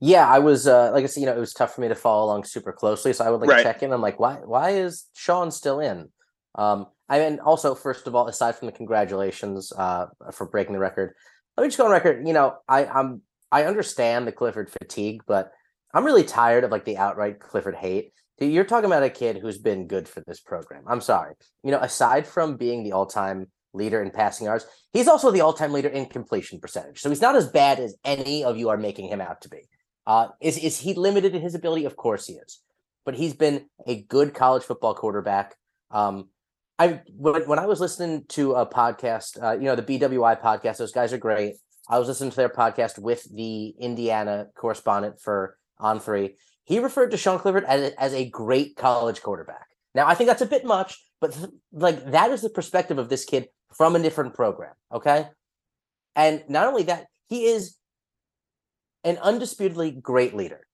[0.00, 1.94] Yeah, I was uh, like I said, you know, it was tough for me to
[1.94, 3.62] follow along super closely, so I would like right.
[3.62, 3.92] check in.
[3.92, 6.08] I'm like, why why is Sean still in?
[6.54, 10.78] Um, I mean, also first of all, aside from the congratulations uh, for breaking the
[10.80, 11.14] record,
[11.56, 12.26] let me just go on record.
[12.26, 15.52] You know, I I'm I understand the Clifford fatigue, but
[15.94, 18.12] I'm really tired of like the outright Clifford hate.
[18.38, 20.82] You're talking about a kid who's been good for this program.
[20.86, 21.34] I'm sorry.
[21.62, 25.72] You know, aside from being the all-time leader in passing yards, he's also the all-time
[25.72, 27.00] leader in completion percentage.
[27.00, 29.62] So he's not as bad as any of you are making him out to be.
[30.06, 31.84] Uh, is is he limited in his ability?
[31.84, 32.60] Of course he is,
[33.04, 35.56] but he's been a good college football quarterback.
[35.90, 36.28] Um,
[36.78, 40.76] I when, when I was listening to a podcast, uh, you know, the BWI podcast,
[40.76, 41.56] those guys are great.
[41.88, 46.36] I was listening to their podcast with the Indiana correspondent for On Three.
[46.64, 49.68] He referred to Sean Clifford as, as a great college quarterback.
[49.94, 53.08] Now, I think that's a bit much, but th- like that is the perspective of
[53.08, 54.74] this kid from a different program.
[54.92, 55.28] Okay.
[56.14, 57.76] And not only that, he is
[59.06, 60.66] an undisputedly great leader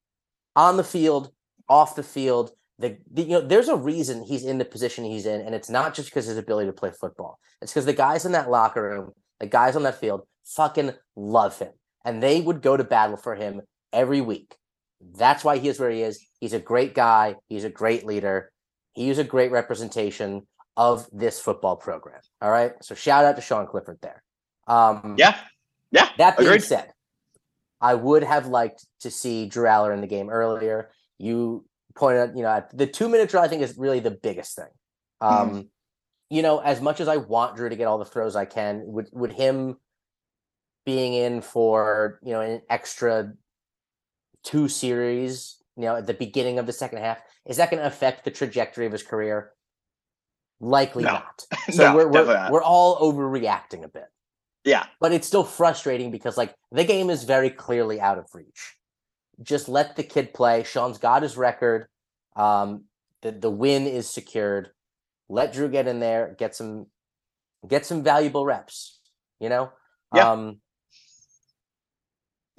[0.56, 1.30] on the field,
[1.68, 2.50] off the field.
[2.78, 5.70] The, the, you know, there's a reason he's in the position he's in, and it's
[5.70, 7.38] not just because his ability to play football.
[7.60, 11.58] It's because the guys in that locker room, the guys on that field, fucking love
[11.58, 11.72] him,
[12.04, 13.60] and they would go to battle for him
[13.92, 14.56] every week.
[15.16, 16.24] That's why he is where he is.
[16.40, 17.36] He's a great guy.
[17.48, 18.50] He's a great leader.
[18.94, 22.20] He is a great representation of this football program.
[22.40, 22.72] All right.
[22.82, 24.22] So shout out to Sean Clifford there.
[24.66, 25.36] Um, yeah.
[25.90, 26.08] Yeah.
[26.18, 26.62] That being agreed.
[26.62, 26.92] said,
[27.82, 30.90] I would have liked to see Drew Allar in the game earlier.
[31.18, 31.66] You
[31.96, 34.70] pointed out, you know, the two minute drill, I think, is really the biggest thing.
[35.20, 35.68] Um, mm
[36.30, 38.82] You know, as much as I want Drew to get all the throws I can,
[38.86, 39.76] would would him
[40.86, 43.32] being in for you know an extra
[44.44, 47.86] two series, you know, at the beginning of the second half, is that going to
[47.86, 49.52] affect the trajectory of his career?
[50.60, 51.12] Likely no.
[51.12, 51.44] not.
[51.72, 54.06] So no, we're we're, we're all overreacting a bit.
[54.64, 54.86] Yeah.
[55.00, 58.76] But it's still frustrating because like the game is very clearly out of reach.
[59.42, 60.62] Just let the kid play.
[60.62, 61.88] Sean's got his record.
[62.36, 62.84] Um,
[63.22, 64.70] the, the win is secured.
[65.28, 66.86] Let Drew get in there, get some
[67.66, 68.98] get some valuable reps,
[69.40, 69.70] you know?
[70.14, 70.30] Yeah.
[70.30, 70.60] Um,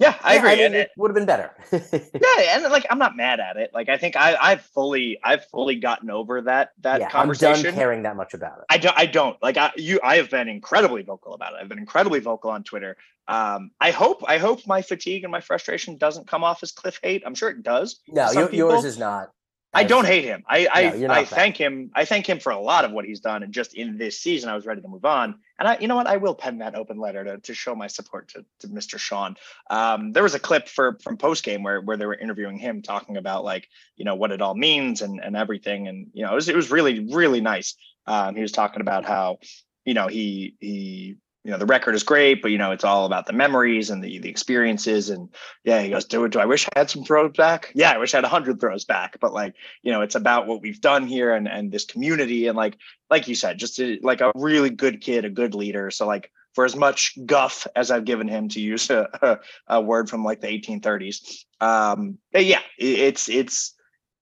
[0.04, 0.50] yeah, I yeah, agree.
[0.52, 1.50] I mean, it would have been better.
[1.72, 3.72] yeah, and like I'm not mad at it.
[3.72, 7.56] Like I think I I've fully I've fully gotten over that that yeah, conversation.
[7.56, 8.64] I'm done caring that much about it.
[8.68, 11.58] I don't I don't like I you I have been incredibly vocal about it.
[11.60, 12.96] I've been incredibly vocal on Twitter.
[13.26, 17.00] Um, I hope I hope my fatigue and my frustration doesn't come off as cliff
[17.02, 17.22] hate.
[17.24, 18.00] I'm sure it does.
[18.08, 19.30] No, yours is not.
[19.74, 20.44] I don't hate him.
[20.48, 21.90] I I, I thank him.
[21.94, 24.48] I thank him for a lot of what he's done, and just in this season,
[24.48, 25.40] I was ready to move on.
[25.58, 27.86] And I, you know what, I will pen that open letter to, to show my
[27.86, 28.98] support to, to Mr.
[28.98, 29.36] Sean.
[29.70, 32.82] Um, there was a clip for from post game where where they were interviewing him,
[32.82, 36.32] talking about like you know what it all means and and everything, and you know
[36.32, 37.74] it was it was really really nice.
[38.06, 39.38] Um, he was talking about how
[39.84, 43.04] you know he he you know the record is great but you know it's all
[43.04, 45.28] about the memories and the the experiences and
[45.62, 48.14] yeah he goes do, do i wish i had some throws back yeah i wish
[48.14, 51.34] i had 100 throws back but like you know it's about what we've done here
[51.34, 52.76] and and this community and like
[53.10, 56.30] like you said just a, like a really good kid a good leader so like
[56.54, 59.08] for as much guff as I've given him to use a,
[59.68, 61.44] a, a word from like the 1830s.
[61.60, 63.74] Um, yeah, it's it's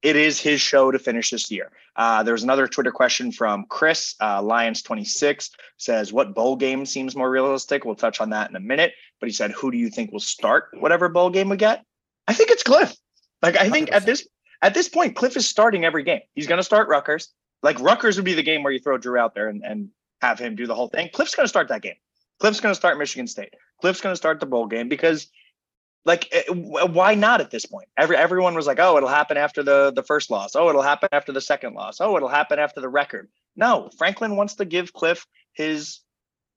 [0.02, 1.70] it is his show to finish this year.
[1.96, 7.14] Uh, there's another Twitter question from Chris uh, Lions 26 says, "What bowl game seems
[7.14, 8.92] more realistic?" We'll touch on that in a minute.
[9.20, 11.84] But he said, "Who do you think will start whatever bowl game we get?"
[12.26, 12.94] I think it's Cliff.
[13.42, 13.92] Like I think 100%.
[13.92, 14.28] at this
[14.62, 16.20] at this point, Cliff is starting every game.
[16.34, 17.28] He's going to start Rutgers.
[17.62, 20.38] Like Rutgers would be the game where you throw Drew out there and, and have
[20.38, 21.10] him do the whole thing.
[21.12, 21.96] Cliff's going to start that game.
[22.40, 23.54] Cliff's going to start Michigan State.
[23.80, 25.28] Cliff's going to start the bowl game because
[26.04, 27.88] like eh, why not at this point?
[27.96, 30.56] Every everyone was like oh it'll happen after the the first loss.
[30.56, 32.00] Oh it'll happen after the second loss.
[32.00, 33.28] Oh it'll happen after the record.
[33.56, 36.00] No franklin wants to give cliff his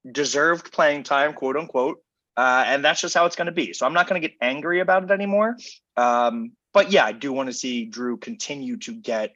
[0.10, 2.00] deserved playing time quote unquote
[2.38, 3.74] uh, and that's just how it's going to be.
[3.74, 5.58] So i'm not going to get angry about it anymore.
[5.98, 9.34] Um, but yeah i do want to see drew continue to get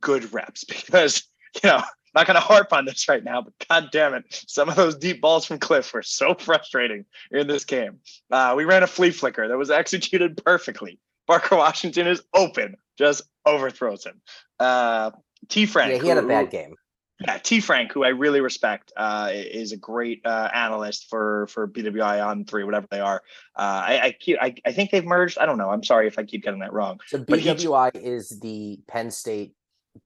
[0.00, 1.22] good reps because
[1.62, 1.82] you know
[2.14, 4.96] not going to harp on this right now, but god damn it, some of those
[4.96, 7.98] deep balls from Cliff were so frustrating in this game.
[8.30, 10.98] Uh, we ran a flea flicker that was executed perfectly.
[11.26, 14.20] Parker Washington is open, just overthrows him.
[14.58, 15.12] Uh,
[15.48, 15.66] T.
[15.66, 16.74] Frank, yeah, he had a bad game.
[17.20, 17.60] Yeah, T.
[17.60, 22.44] Frank, who I really respect, uh, is a great uh, analyst for for BWI on
[22.44, 23.22] three, whatever they are.
[23.56, 25.38] Uh, I I, keep, I I think they've merged.
[25.38, 25.70] I don't know.
[25.70, 27.00] I'm sorry if I keep getting that wrong.
[27.06, 29.54] So BWI is the Penn State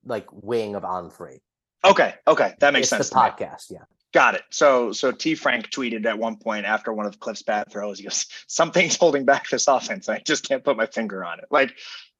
[0.05, 1.41] like wing of on three.
[1.83, 3.09] Okay, okay, that makes it's sense.
[3.09, 3.83] The podcast, yeah.
[4.13, 4.43] Got it.
[4.49, 8.05] So so T Frank tweeted at one point after one of Cliff's bad throws, he
[8.05, 10.09] goes, Something's holding back this offense.
[10.09, 11.45] I just can't put my finger on it.
[11.51, 11.77] Like,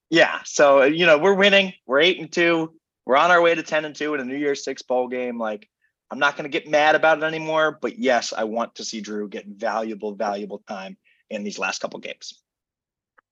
[0.10, 0.40] yeah.
[0.44, 1.74] So you know, we're winning.
[1.86, 2.74] We're eight and two.
[3.06, 5.40] We're on our way to 10 and 2 in a New Year's Six bowl game.
[5.40, 5.70] Like,
[6.12, 7.78] I'm not gonna get mad about it anymore.
[7.82, 10.98] But yes, I want to see Drew get valuable, valuable time
[11.30, 12.42] in these last couple games.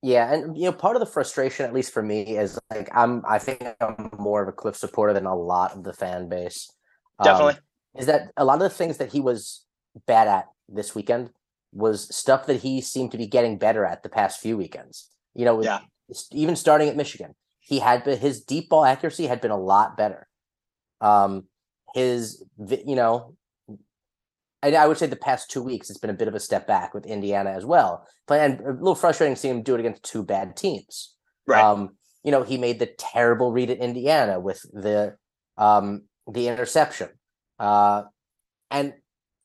[0.06, 3.24] Yeah, and you know, part of the frustration, at least for me, is like I'm.
[3.28, 6.72] I think I'm more of a Cliff supporter than a lot of the fan base.
[7.24, 7.60] Definitely, um,
[7.98, 9.66] is that a lot of the things that he was
[10.06, 11.32] bad at this weekend
[11.74, 15.10] was stuff that he seemed to be getting better at the past few weekends.
[15.34, 15.80] You know, yeah.
[16.32, 20.28] even starting at Michigan, he had his deep ball accuracy had been a lot better.
[21.02, 21.46] Um,
[21.96, 23.36] his, you know,
[24.66, 26.66] I, I would say the past two weeks it's been a bit of a step
[26.66, 28.08] back with Indiana as well.
[28.28, 31.14] But and a little frustrating seeing him do it against two bad teams.
[31.46, 31.64] Right.
[31.64, 31.92] Um,
[32.24, 35.16] you know, he made the terrible read at Indiana with the
[35.58, 37.10] um the interception.
[37.60, 38.04] Uh,
[38.72, 38.94] and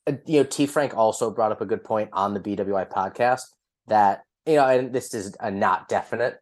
[0.06, 0.66] uh, you know, T.
[0.66, 3.42] Frank also brought up a good point on the BWI podcast
[3.88, 6.38] that you know, and this is a not definite,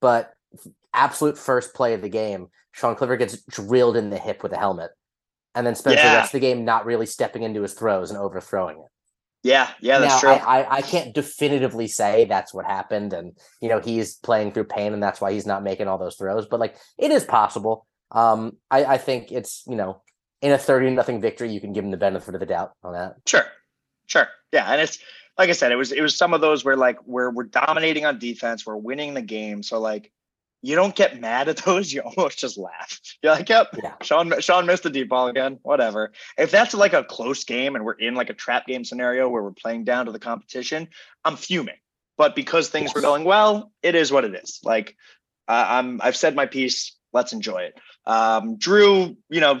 [0.00, 0.32] but
[0.94, 4.56] absolute first play of the game, Sean Clifford gets drilled in the hip with a
[4.56, 4.92] helmet
[5.56, 6.10] and then spends yeah.
[6.10, 8.90] the rest of the game not really stepping into his throws and overthrowing it.
[9.42, 10.46] Yeah, yeah, that's now, true.
[10.46, 14.64] I, I, I can't definitively say that's what happened, and you know he's playing through
[14.64, 16.46] pain, and that's why he's not making all those throws.
[16.46, 17.86] But like, it is possible.
[18.10, 20.02] Um, I, I think it's you know
[20.42, 22.94] in a thirty nothing victory, you can give him the benefit of the doubt on
[22.94, 23.14] that.
[23.26, 23.46] Sure,
[24.06, 24.98] sure, yeah, and it's
[25.38, 28.04] like I said, it was it was some of those where like we're we're dominating
[28.04, 30.10] on defense, we're winning the game, so like
[30.62, 31.92] you don't get mad at those.
[31.92, 33.00] You almost just laugh.
[33.22, 33.94] You're like, yep, yeah.
[34.02, 35.58] Sean, Sean missed the deep ball again.
[35.62, 36.12] Whatever.
[36.38, 39.42] If that's like a close game and we're in like a trap game scenario where
[39.42, 40.88] we're playing down to the competition,
[41.24, 41.76] I'm fuming.
[42.16, 42.94] But because things yes.
[42.94, 44.60] were going well, it is what it is.
[44.64, 44.96] Like
[45.48, 46.96] uh, I'm, I've said my piece.
[47.12, 47.78] Let's enjoy it.
[48.04, 49.60] Um, Drew, you know,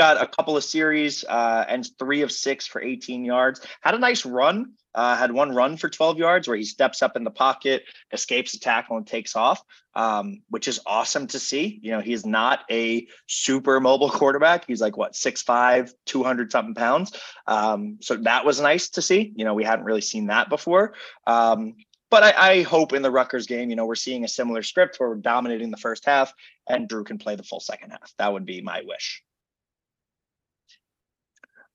[0.00, 3.60] got a couple of series uh, and three of six for 18 yards.
[3.82, 4.72] Had a nice run.
[4.94, 8.52] Uh, had one run for 12 yards where he steps up in the pocket, escapes
[8.52, 9.62] the tackle, and takes off,
[9.94, 11.78] um, which is awesome to see.
[11.82, 14.66] You know, he's not a super mobile quarterback.
[14.66, 17.12] He's like, what, 6'5, 200 something pounds.
[17.46, 19.34] Um, so that was nice to see.
[19.36, 20.94] You know, we hadn't really seen that before.
[21.26, 21.74] Um,
[22.10, 24.98] but I, I, hope in the Rutgers game, you know, we're seeing a similar script
[24.98, 26.32] where we're dominating the first half
[26.66, 28.14] and Drew can play the full second half.
[28.16, 29.22] That would be my wish.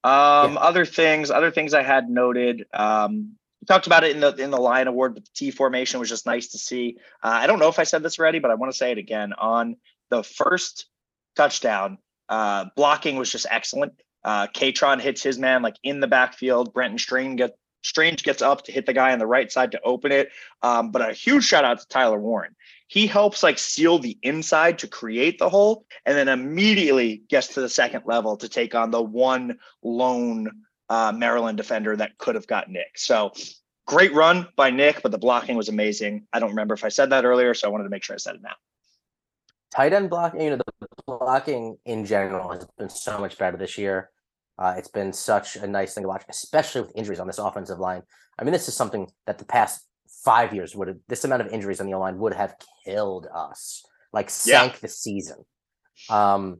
[0.06, 0.60] Um, yeah.
[0.60, 2.68] Other things, other things I had noted.
[2.72, 6.00] Um, we talked about it in the in the Lion Award, but the T formation
[6.00, 6.98] was just nice to see.
[7.24, 9.00] Uh, I don't know if I said this already, but I want to say it
[9.00, 9.34] again.
[9.34, 9.78] On
[10.12, 10.86] the first
[11.36, 11.98] touchdown,
[12.30, 13.94] uh, blocking was just excellent.
[14.24, 16.72] Uh, Kaytron hits his man like in the backfield.
[16.72, 19.82] Brenton Strange get Strange gets up to hit the guy on the right side to
[19.82, 20.30] open it.
[20.62, 22.56] Um, but a huge shout out to Tyler Warren.
[22.88, 27.62] He helps like seal the inside to create the hole, and then immediately gets to
[27.62, 30.50] the second level to take on the one lone
[30.90, 32.98] uh, Maryland defender that could have got Nick.
[32.98, 33.34] So
[33.88, 36.28] great run by Nick, but the blocking was amazing.
[36.32, 38.18] I don't remember if I said that earlier, so I wanted to make sure I
[38.18, 38.56] said it now.
[39.74, 43.78] Tight end blocking, you know, the blocking in general has been so much better this
[43.78, 44.12] year.
[44.58, 47.80] Uh, it's been such a nice thing to watch, especially with injuries on this offensive
[47.80, 48.02] line.
[48.40, 49.86] I mean, this is something that the past
[50.26, 53.86] five years would have, this amount of injuries on the line would have killed us,
[54.12, 54.80] like sank yeah.
[54.82, 55.38] the season.
[56.10, 56.60] Um,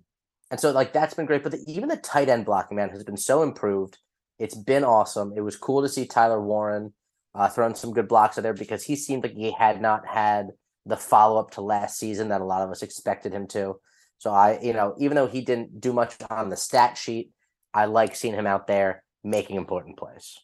[0.52, 3.04] and so like that's been great, but the, even the tight end blocking man has
[3.04, 3.98] been so improved.
[4.38, 5.34] It's been awesome.
[5.36, 6.94] It was cool to see Tyler Warren
[7.34, 10.52] uh, throwing some good blocks out there because he seemed like he had not had
[10.86, 13.80] the follow up to last season that a lot of us expected him to.
[14.20, 17.32] So I, you know, even though he didn't do much on the stat sheet,
[17.74, 20.38] I like seeing him out there making important plays.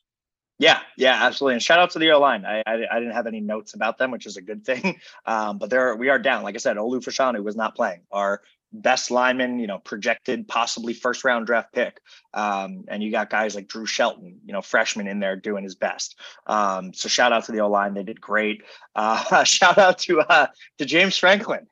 [0.62, 1.56] Yeah, yeah, absolutely.
[1.56, 2.46] And shout out to the O line.
[2.46, 5.00] I, I, I didn't have any notes about them, which is a good thing.
[5.26, 6.44] Um, but there we are down.
[6.44, 8.02] Like I said, Olu Fashanu was not playing.
[8.12, 12.00] Our best lineman, you know, projected possibly first round draft pick.
[12.36, 15.74] Um, and you got guys like Drew Shelton, you know, freshman in there doing his
[15.74, 16.20] best.
[16.46, 17.96] Um, so shout out to the O line.
[17.96, 18.64] They did great.
[18.94, 20.48] Uh, shout out to uh,
[20.78, 21.66] to James Franklin.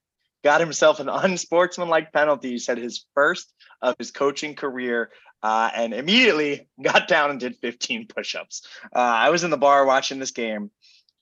[0.44, 2.52] Got himself an unsportsmanlike penalty.
[2.52, 5.12] He said his first of his coaching career.
[5.42, 8.68] Uh, and immediately got down and did 15 push-ups.
[8.94, 10.70] Uh, I was in the bar watching this game,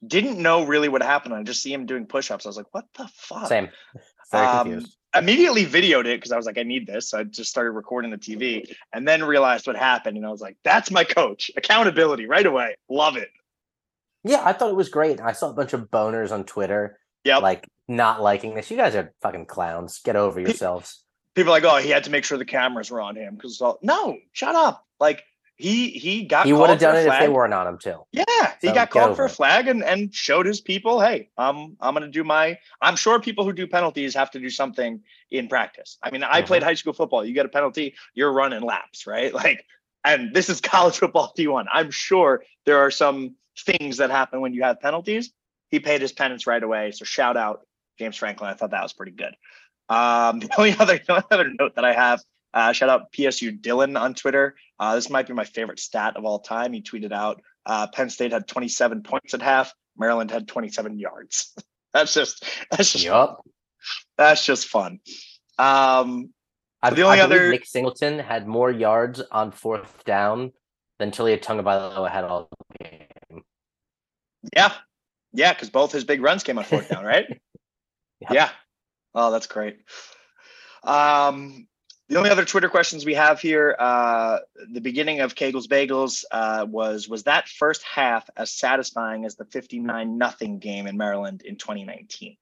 [0.05, 1.35] didn't know really what happened.
[1.35, 2.45] I just see him doing push-ups.
[2.45, 3.69] I was like, "What the fuck?" Same.
[4.31, 7.09] Very um, confused immediately videoed it because I was like, I need this.
[7.09, 10.17] So I just started recording the TV and then realized what happened.
[10.17, 11.51] And I was like, that's my coach.
[11.55, 12.75] Accountability right away.
[12.89, 13.29] Love it.
[14.23, 15.21] Yeah, I thought it was great.
[15.21, 16.99] I saw a bunch of boners on Twitter.
[17.23, 17.37] Yeah.
[17.37, 18.69] Like not liking this.
[18.69, 19.99] You guys are fucking clowns.
[19.99, 21.03] Get over yourselves.
[21.37, 23.61] People like, oh, he had to make sure the cameras were on him because it's
[23.61, 24.87] all no, shut up.
[24.99, 25.23] Like
[25.55, 28.01] he he got he would have done it if they weren't on him too.
[28.11, 28.23] Yeah,
[28.59, 31.93] he so got called for a flag and and showed his people, hey, um, I'm
[31.93, 32.57] gonna do my.
[32.81, 35.99] I'm sure people who do penalties have to do something in practice.
[36.01, 36.47] I mean, I mm-hmm.
[36.47, 37.23] played high school football.
[37.23, 39.31] You get a penalty, you're running laps, right?
[39.37, 39.63] Like,
[40.03, 41.65] and this is college football D1.
[41.71, 45.31] I'm sure there are some things that happen when you have penalties.
[45.69, 46.93] He paid his penance right away.
[46.93, 47.61] So shout out
[47.99, 48.49] James Franklin.
[48.49, 49.35] I thought that was pretty good.
[49.89, 52.21] Um, the only other, the only other note that I have
[52.53, 54.55] uh, shout out PSU Dylan on Twitter.
[54.79, 56.73] Uh, this might be my favorite stat of all time.
[56.73, 59.73] He tweeted out uh, Penn State had 27 points at half.
[59.97, 61.53] Maryland had 27 yards.
[61.93, 63.35] that's just that's just yep.
[64.17, 64.99] that's just fun.
[65.59, 66.33] Um,
[66.81, 70.51] I, the only I other Nick Singleton had more yards on fourth down
[70.99, 72.49] than Taulia Tagovailoa had all
[72.81, 73.43] game.
[74.55, 74.73] Yeah,
[75.33, 77.25] yeah, because both his big runs came on fourth down, right?
[78.21, 78.31] yep.
[78.31, 78.49] Yeah.
[79.17, 79.79] Oh, that's great.
[80.83, 81.67] Um,
[82.07, 84.37] the only other Twitter questions we have here, uh,
[84.71, 89.45] the beginning of Kegels Bagels uh, was was that first half as satisfying as the
[89.45, 92.37] 59 nothing game in Maryland in 2019?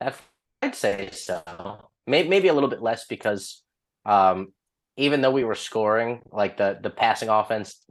[0.00, 1.42] I'd say so.
[2.06, 3.62] Maybe, maybe a little bit less because
[4.06, 4.54] um,
[4.96, 7.84] even though we were scoring, like the the passing offense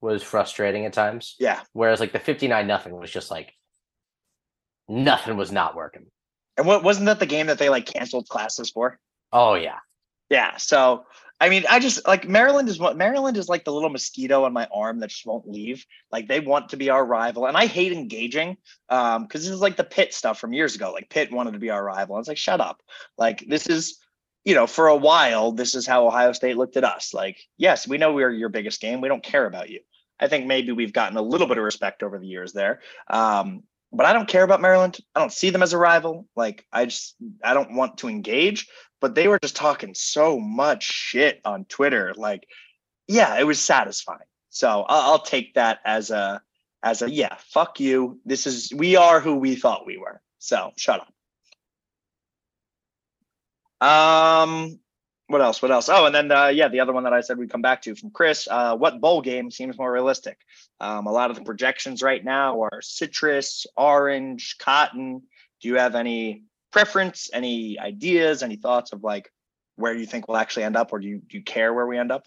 [0.00, 1.34] was frustrating at times.
[1.40, 1.60] Yeah.
[1.72, 3.52] Whereas like the 59 nothing was just like
[4.88, 6.06] nothing was not working.
[6.56, 8.98] And what wasn't that the game that they like canceled classes for?
[9.32, 9.78] Oh yeah.
[10.28, 10.56] Yeah.
[10.56, 11.04] So
[11.40, 14.52] I mean, I just like Maryland is what Maryland is like the little mosquito on
[14.52, 15.84] my arm that just won't leave.
[16.12, 18.58] Like they want to be our rival, and I hate engaging
[18.90, 20.92] um because this is like the Pitt stuff from years ago.
[20.92, 22.14] Like Pitt wanted to be our rival.
[22.14, 22.80] I was like, shut up.
[23.18, 23.98] Like this is,
[24.44, 27.12] you know, for a while, this is how Ohio State looked at us.
[27.12, 29.00] Like, yes, we know we're your biggest game.
[29.00, 29.80] We don't care about you.
[30.20, 32.82] I think maybe we've gotten a little bit of respect over the years there.
[33.08, 34.98] Um, but I don't care about Maryland.
[35.14, 36.26] I don't see them as a rival.
[36.34, 38.68] Like I just I don't want to engage.
[39.00, 42.14] But they were just talking so much shit on Twitter.
[42.16, 42.46] Like,
[43.08, 44.20] yeah, it was satisfying.
[44.50, 46.40] So I'll, I'll take that as a
[46.82, 48.20] as a yeah, fuck you.
[48.24, 50.20] This is we are who we thought we were.
[50.38, 51.08] So shut up.
[53.86, 54.78] Um,
[55.32, 55.62] what else?
[55.62, 55.88] What else?
[55.88, 57.94] Oh, and then uh, yeah, the other one that I said we'd come back to
[57.94, 58.46] from Chris.
[58.50, 60.38] Uh, what bowl game seems more realistic?
[60.78, 65.22] Um, a lot of the projections right now are citrus, orange, cotton.
[65.60, 69.32] Do you have any preference, any ideas, any thoughts of like
[69.76, 71.98] where you think we'll actually end up, or do you do you care where we
[71.98, 72.24] end up?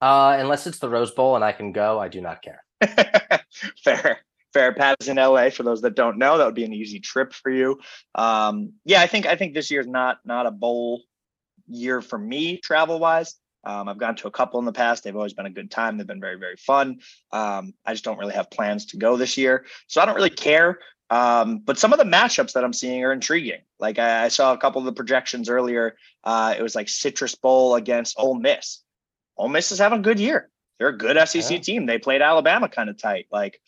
[0.00, 2.64] Uh, unless it's the Rose Bowl and I can go, I do not care.
[3.84, 4.18] Fair.
[4.52, 4.72] Fair.
[4.74, 5.50] Pat is in LA.
[5.50, 7.78] For those that don't know, that would be an easy trip for you.
[8.14, 11.02] Um, yeah, I think I think this year's not not a bowl
[11.68, 13.36] year for me travel wise.
[13.64, 15.04] Um, I've gone to a couple in the past.
[15.04, 15.96] They've always been a good time.
[15.96, 17.00] They've been very, very fun.
[17.30, 19.66] Um, I just don't really have plans to go this year.
[19.86, 20.80] So I don't really care.
[21.10, 23.60] Um, but some of the matchups that I'm seeing are intriguing.
[23.78, 25.96] Like I, I saw a couple of the projections earlier.
[26.24, 28.82] Uh, it was like Citrus Bowl against Ole Miss.
[29.36, 30.50] Ole Miss is having a good year.
[30.78, 31.58] They're a good SEC yeah.
[31.58, 31.86] team.
[31.86, 33.26] They played Alabama kind of tight.
[33.30, 33.60] Like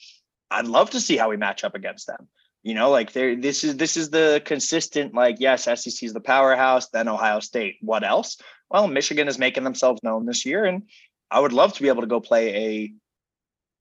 [0.51, 2.29] I'd love to see how we match up against them.
[2.65, 6.21] You know, like there, this is this is the consistent like yes, SEC is the
[6.21, 7.77] powerhouse, then Ohio State.
[7.83, 8.39] What else?
[8.71, 10.85] Well, Michigan is making themselves known this year, and
[11.31, 12.95] I would love to be able to go play a,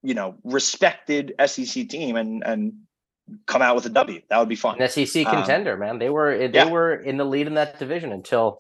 [0.05, 2.73] you know, respected SEC team and and
[3.45, 4.21] come out with a W.
[4.29, 4.81] That would be fun.
[4.81, 5.99] An SEC um, contender, um, man.
[5.99, 6.69] They were they yeah.
[6.69, 8.59] were in the lead in that division until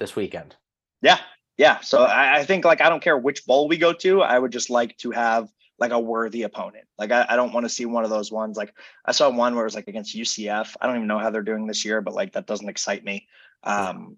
[0.00, 0.56] this weekend.
[1.02, 1.20] Yeah,
[1.56, 1.78] yeah.
[1.80, 4.22] So I, I, think like I don't care which bowl we go to.
[4.22, 5.48] I would just like to have
[5.78, 6.84] like a worthy opponent.
[6.98, 8.56] Like I, I don't want to see one of those ones.
[8.56, 10.76] Like I saw one where it was like against UCF.
[10.80, 13.26] I don't even know how they're doing this year, but like that doesn't excite me.
[13.62, 14.16] Um,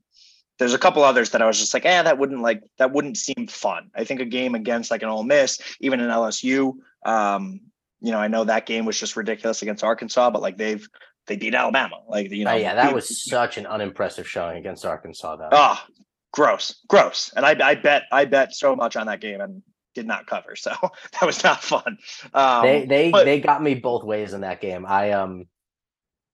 [0.59, 3.17] there's a couple others that I was just like, eh, that wouldn't like that wouldn't
[3.17, 3.91] seem fun.
[3.95, 6.75] I think a game against like an Ole Miss, even an LSU.
[7.05, 7.61] Um,
[8.01, 10.87] you know, I know that game was just ridiculous against Arkansas, but like they've
[11.27, 11.97] they beat Alabama.
[12.09, 15.37] Like you know, oh, yeah, that was such an unimpressive showing against Arkansas.
[15.37, 15.49] Though.
[15.53, 15.83] Oh,
[16.33, 17.33] gross, gross.
[17.37, 19.63] And I, I bet I bet so much on that game and
[19.97, 20.71] did not cover, so
[21.13, 21.99] that was not fun.
[22.33, 24.87] Um, they they but, they got me both ways in that game.
[24.87, 25.47] I um,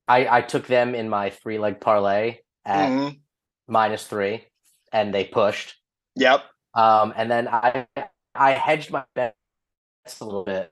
[0.06, 3.16] I I took them in my three leg parlay at mm-hmm.
[3.68, 4.44] minus three,
[4.92, 5.76] and they pushed.
[6.16, 6.42] Yep.
[6.74, 7.86] Um, and then I
[8.34, 9.34] I hedged my bets
[10.20, 10.70] a little bit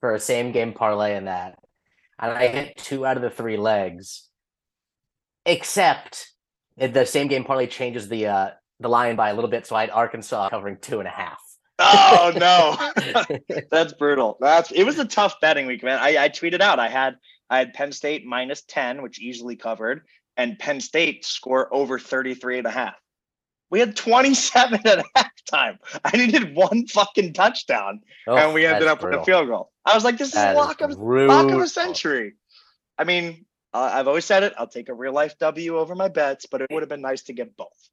[0.00, 1.58] for a same game parlay in that,
[2.18, 4.28] and I hit two out of the three legs,
[5.46, 6.32] except
[6.76, 9.82] the same game parlay changes the uh the line by a little bit, so I
[9.82, 11.38] had Arkansas covering two and a half.
[11.84, 14.36] Oh no, that's brutal.
[14.40, 15.98] That's it was a tough betting week, man.
[16.00, 17.16] I, I tweeted out I had
[17.50, 20.02] I had Penn State minus 10, which easily covered,
[20.36, 22.94] and Penn State score over 33 and a half.
[23.70, 25.78] We had 27 at halftime.
[26.04, 29.20] I needed one fucking touchdown, oh, and we ended up brutal.
[29.20, 29.70] with a field goal.
[29.84, 32.34] I was like, this is that a lock of, lock of a century.
[32.96, 34.54] I mean, uh, I've always said it.
[34.56, 37.22] I'll take a real life W over my bets, but it would have been nice
[37.24, 37.90] to get both.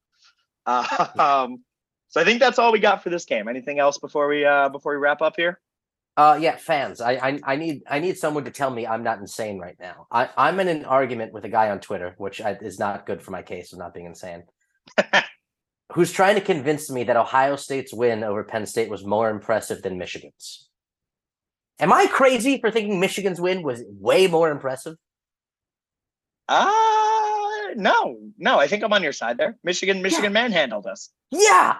[0.65, 1.07] Uh,
[1.47, 1.63] um,
[2.11, 3.47] so I think that's all we got for this game.
[3.47, 5.61] Anything else before we uh, before we wrap up here?
[6.17, 6.99] Uh, yeah, fans.
[6.99, 10.07] I, I I need I need someone to tell me I'm not insane right now.
[10.11, 13.21] I I'm in an argument with a guy on Twitter, which I, is not good
[13.21, 14.43] for my case of not being insane.
[15.93, 19.81] who's trying to convince me that Ohio State's win over Penn State was more impressive
[19.81, 20.67] than Michigan's.
[21.79, 24.97] Am I crazy for thinking Michigan's win was way more impressive?
[26.49, 26.71] Uh
[27.77, 28.59] no, no.
[28.59, 29.57] I think I'm on your side there.
[29.63, 30.41] Michigan, Michigan yeah.
[30.41, 31.09] manhandled us.
[31.31, 31.77] Yeah.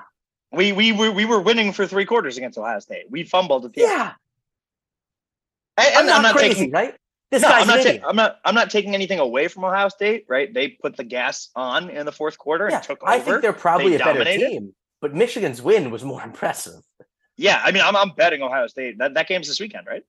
[0.52, 3.06] We we were we were winning for three quarters against Ohio State.
[3.10, 4.14] We fumbled at the yeah.
[5.78, 5.88] end.
[5.88, 6.95] And, I'm, not I'm not crazy, taking, right?
[7.32, 8.39] This no, I'm not, ta- I'm not.
[8.43, 10.26] I'm not taking anything away from Ohio State.
[10.28, 10.54] Right?
[10.54, 13.12] They put the gas on in the fourth quarter yeah, and took over.
[13.12, 14.39] I think they're probably they a dominated.
[14.39, 16.84] better team, but Michigan's win was more impressive.
[17.38, 18.97] Yeah, I mean, I'm, I'm betting Ohio State.
[18.97, 20.04] That that game's this weekend, right?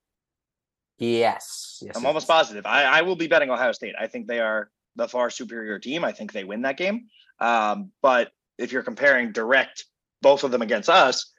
[0.99, 1.81] Yes.
[1.83, 2.67] yes I'm almost positive.
[2.67, 3.95] I, I will be betting Ohio State.
[3.99, 6.05] I think they are the far superior team.
[6.05, 7.07] I think they win that game.
[7.41, 9.87] Um, but if you're comparing direct
[10.23, 11.33] both of them against us,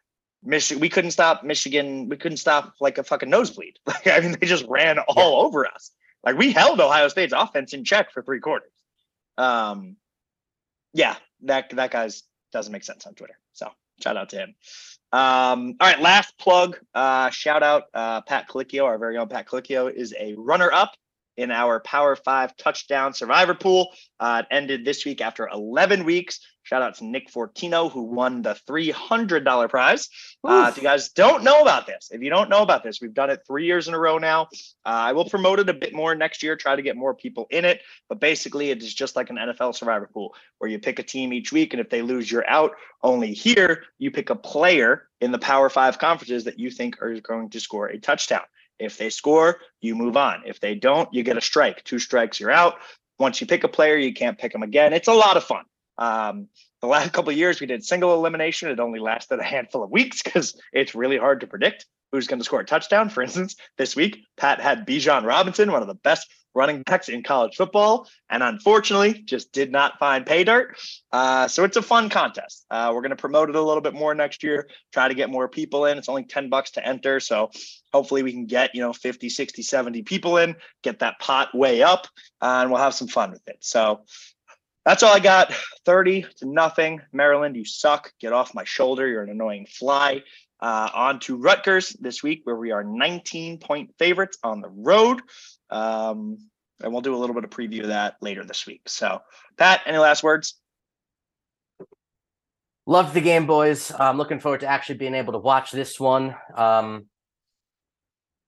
[0.44, 2.10] Michigan, we couldn't stop Michigan.
[2.10, 3.80] We couldn't stop like a fucking nosebleed.
[3.88, 5.46] Like, I mean, they just ran all yeah.
[5.46, 5.92] over us.
[6.24, 8.72] Like we held Ohio State's offense in check for three quarters.
[9.38, 9.98] Um,
[10.94, 13.38] yeah, that that guy's doesn't make sense on Twitter.
[13.54, 13.70] So
[14.02, 14.56] shout out to him.
[15.12, 16.78] Um, all right, last plug.
[16.94, 20.94] Uh, shout out uh, Pat Colicchio, our very own Pat Colicchio, is a runner up
[21.36, 23.90] in our Power Five touchdown survivor pool.
[24.20, 26.40] Uh, it ended this week after 11 weeks.
[26.64, 30.10] Shout out to Nick Fortino, who won the $300 prize.
[30.44, 33.14] Uh, if you guys don't know about this, if you don't know about this, we've
[33.14, 34.44] done it three years in a row now.
[34.86, 37.48] Uh, I will promote it a bit more next year, try to get more people
[37.50, 37.82] in it.
[38.08, 41.34] But basically, it is just like an NFL survivor pool where you pick a team
[41.34, 41.74] each week.
[41.74, 42.72] And if they lose, you're out.
[43.02, 47.20] Only here, you pick a player in the Power Five conferences that you think are
[47.20, 48.44] going to score a touchdown.
[48.80, 50.44] If they score, you move on.
[50.46, 51.84] If they don't, you get a strike.
[51.84, 52.76] Two strikes, you're out.
[53.20, 54.94] Once you pick a player, you can't pick them again.
[54.94, 55.66] It's a lot of fun.
[55.98, 56.48] Um,
[56.82, 58.70] the last couple years, we did single elimination.
[58.70, 62.40] It only lasted a handful of weeks because it's really hard to predict who's going
[62.40, 63.10] to score a touchdown.
[63.10, 67.24] For instance, this week, Pat had Bijan Robinson, one of the best running backs in
[67.24, 70.78] college football, and unfortunately just did not find pay dirt.
[71.12, 72.66] Uh, so it's a fun contest.
[72.70, 75.30] Uh, we're going to promote it a little bit more next year, try to get
[75.30, 75.98] more people in.
[75.98, 77.20] It's only 10 bucks to enter.
[77.20, 77.50] So
[77.92, 81.82] hopefully we can get, you know, 50, 60, 70 people in, get that pot way
[81.82, 82.08] up,
[82.42, 83.58] uh, and we'll have some fun with it.
[83.62, 84.06] So
[84.86, 85.54] that's all I got.
[85.86, 87.02] 30 to nothing.
[87.12, 88.12] Maryland, you suck.
[88.20, 89.08] Get off my shoulder.
[89.08, 90.24] You're an annoying fly.
[90.60, 95.22] Uh, on to Rutgers this week, where we are 19 point favorites on the road.
[95.70, 96.38] Um,
[96.82, 98.82] and we'll do a little bit of preview of that later this week.
[98.88, 99.22] So,
[99.58, 100.56] Pat, any last words?
[102.86, 103.92] Loved the game, boys.
[103.98, 106.36] I'm looking forward to actually being able to watch this one.
[106.56, 107.06] Um,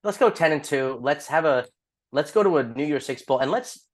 [0.03, 0.99] let's go 10 and 2.
[1.01, 1.65] Let's have a
[2.11, 3.85] let's go to a New Year's Six bowl and let's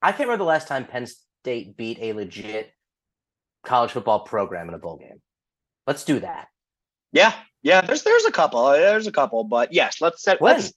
[0.00, 1.06] I can't remember the last time Penn
[1.42, 2.70] State beat a legit
[3.64, 5.20] college football program in a bowl game.
[5.86, 6.48] Let's do that.
[7.12, 7.32] Yeah,
[7.62, 8.70] Yeah, there's there's a couple.
[8.70, 10.40] There's a couple, but yes, let's set.
[10.40, 10.56] When?
[10.56, 10.72] Let's,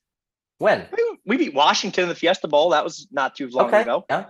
[0.60, 0.88] when
[1.26, 2.70] we beat Washington in the Fiesta Bowl.
[2.70, 3.82] That was not too long okay.
[3.82, 4.06] ago.
[4.10, 4.26] Yeah.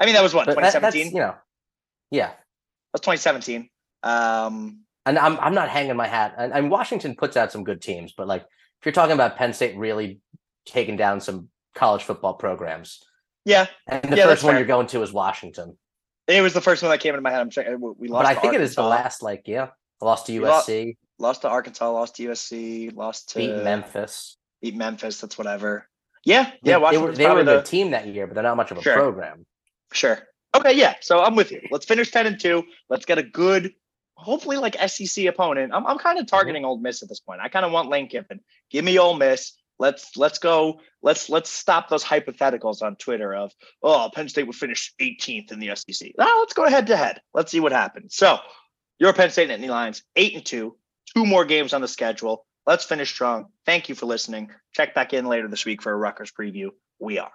[0.00, 1.14] I mean, that was what But that- 2017.
[1.14, 1.34] you know,
[2.10, 2.32] yeah.
[2.92, 3.68] That's 2017.
[4.02, 6.34] Um, And I'm I'm not hanging my hat.
[6.36, 9.52] And, and Washington puts out some good teams, but like if you're talking about Penn
[9.52, 10.20] State really
[10.66, 13.00] taking down some college football programs,
[13.44, 14.60] yeah, and the Yeah, first one fair.
[14.60, 15.76] you're going to is Washington.
[16.28, 17.40] it was the first one that came into my head.
[17.40, 18.24] I'm sure we lost.
[18.24, 19.68] But I think it is the last like yeah,
[20.00, 21.90] lost to We lost- USC, Lost to Arkansas.
[21.90, 22.94] Lost to USC.
[22.96, 24.36] Lost to beat Memphis.
[24.60, 25.20] Beat Memphis.
[25.20, 25.88] That's whatever.
[26.24, 26.90] Yeah, They- yeah.
[26.90, 28.78] they, were they were a good the team that year, but they're not much of
[28.78, 28.94] a Sure.
[28.94, 29.46] program.
[29.92, 30.18] sure.
[30.54, 30.94] Okay, yeah.
[31.00, 31.60] So I'm with you.
[31.70, 32.62] Let's finish 10 and two.
[32.90, 33.72] Let's get a good,
[34.16, 35.72] hopefully like SEC opponent.
[35.74, 36.34] I'm I'm kind of mm-hmm.
[36.36, 37.40] targeting Ole Miss at this point.
[37.40, 38.40] I kind of want Lane Kiffin.
[38.70, 39.52] Give me Ole Miss.
[39.78, 40.80] Let's let's go.
[41.02, 43.52] Let's let's stop those hypotheticals on Twitter of
[43.82, 46.12] oh Penn State would finish 18th in the SEC.
[46.16, 47.20] Now let's go head to head.
[47.34, 48.14] Let's see what happens.
[48.14, 48.38] So
[48.98, 50.76] your Penn State Nittany Lions eight and two.
[51.14, 52.46] Two more games on the schedule.
[52.66, 53.46] Let's finish strong.
[53.66, 54.50] Thank you for listening.
[54.72, 56.68] Check back in later this week for a Rutgers preview.
[57.00, 57.32] We are.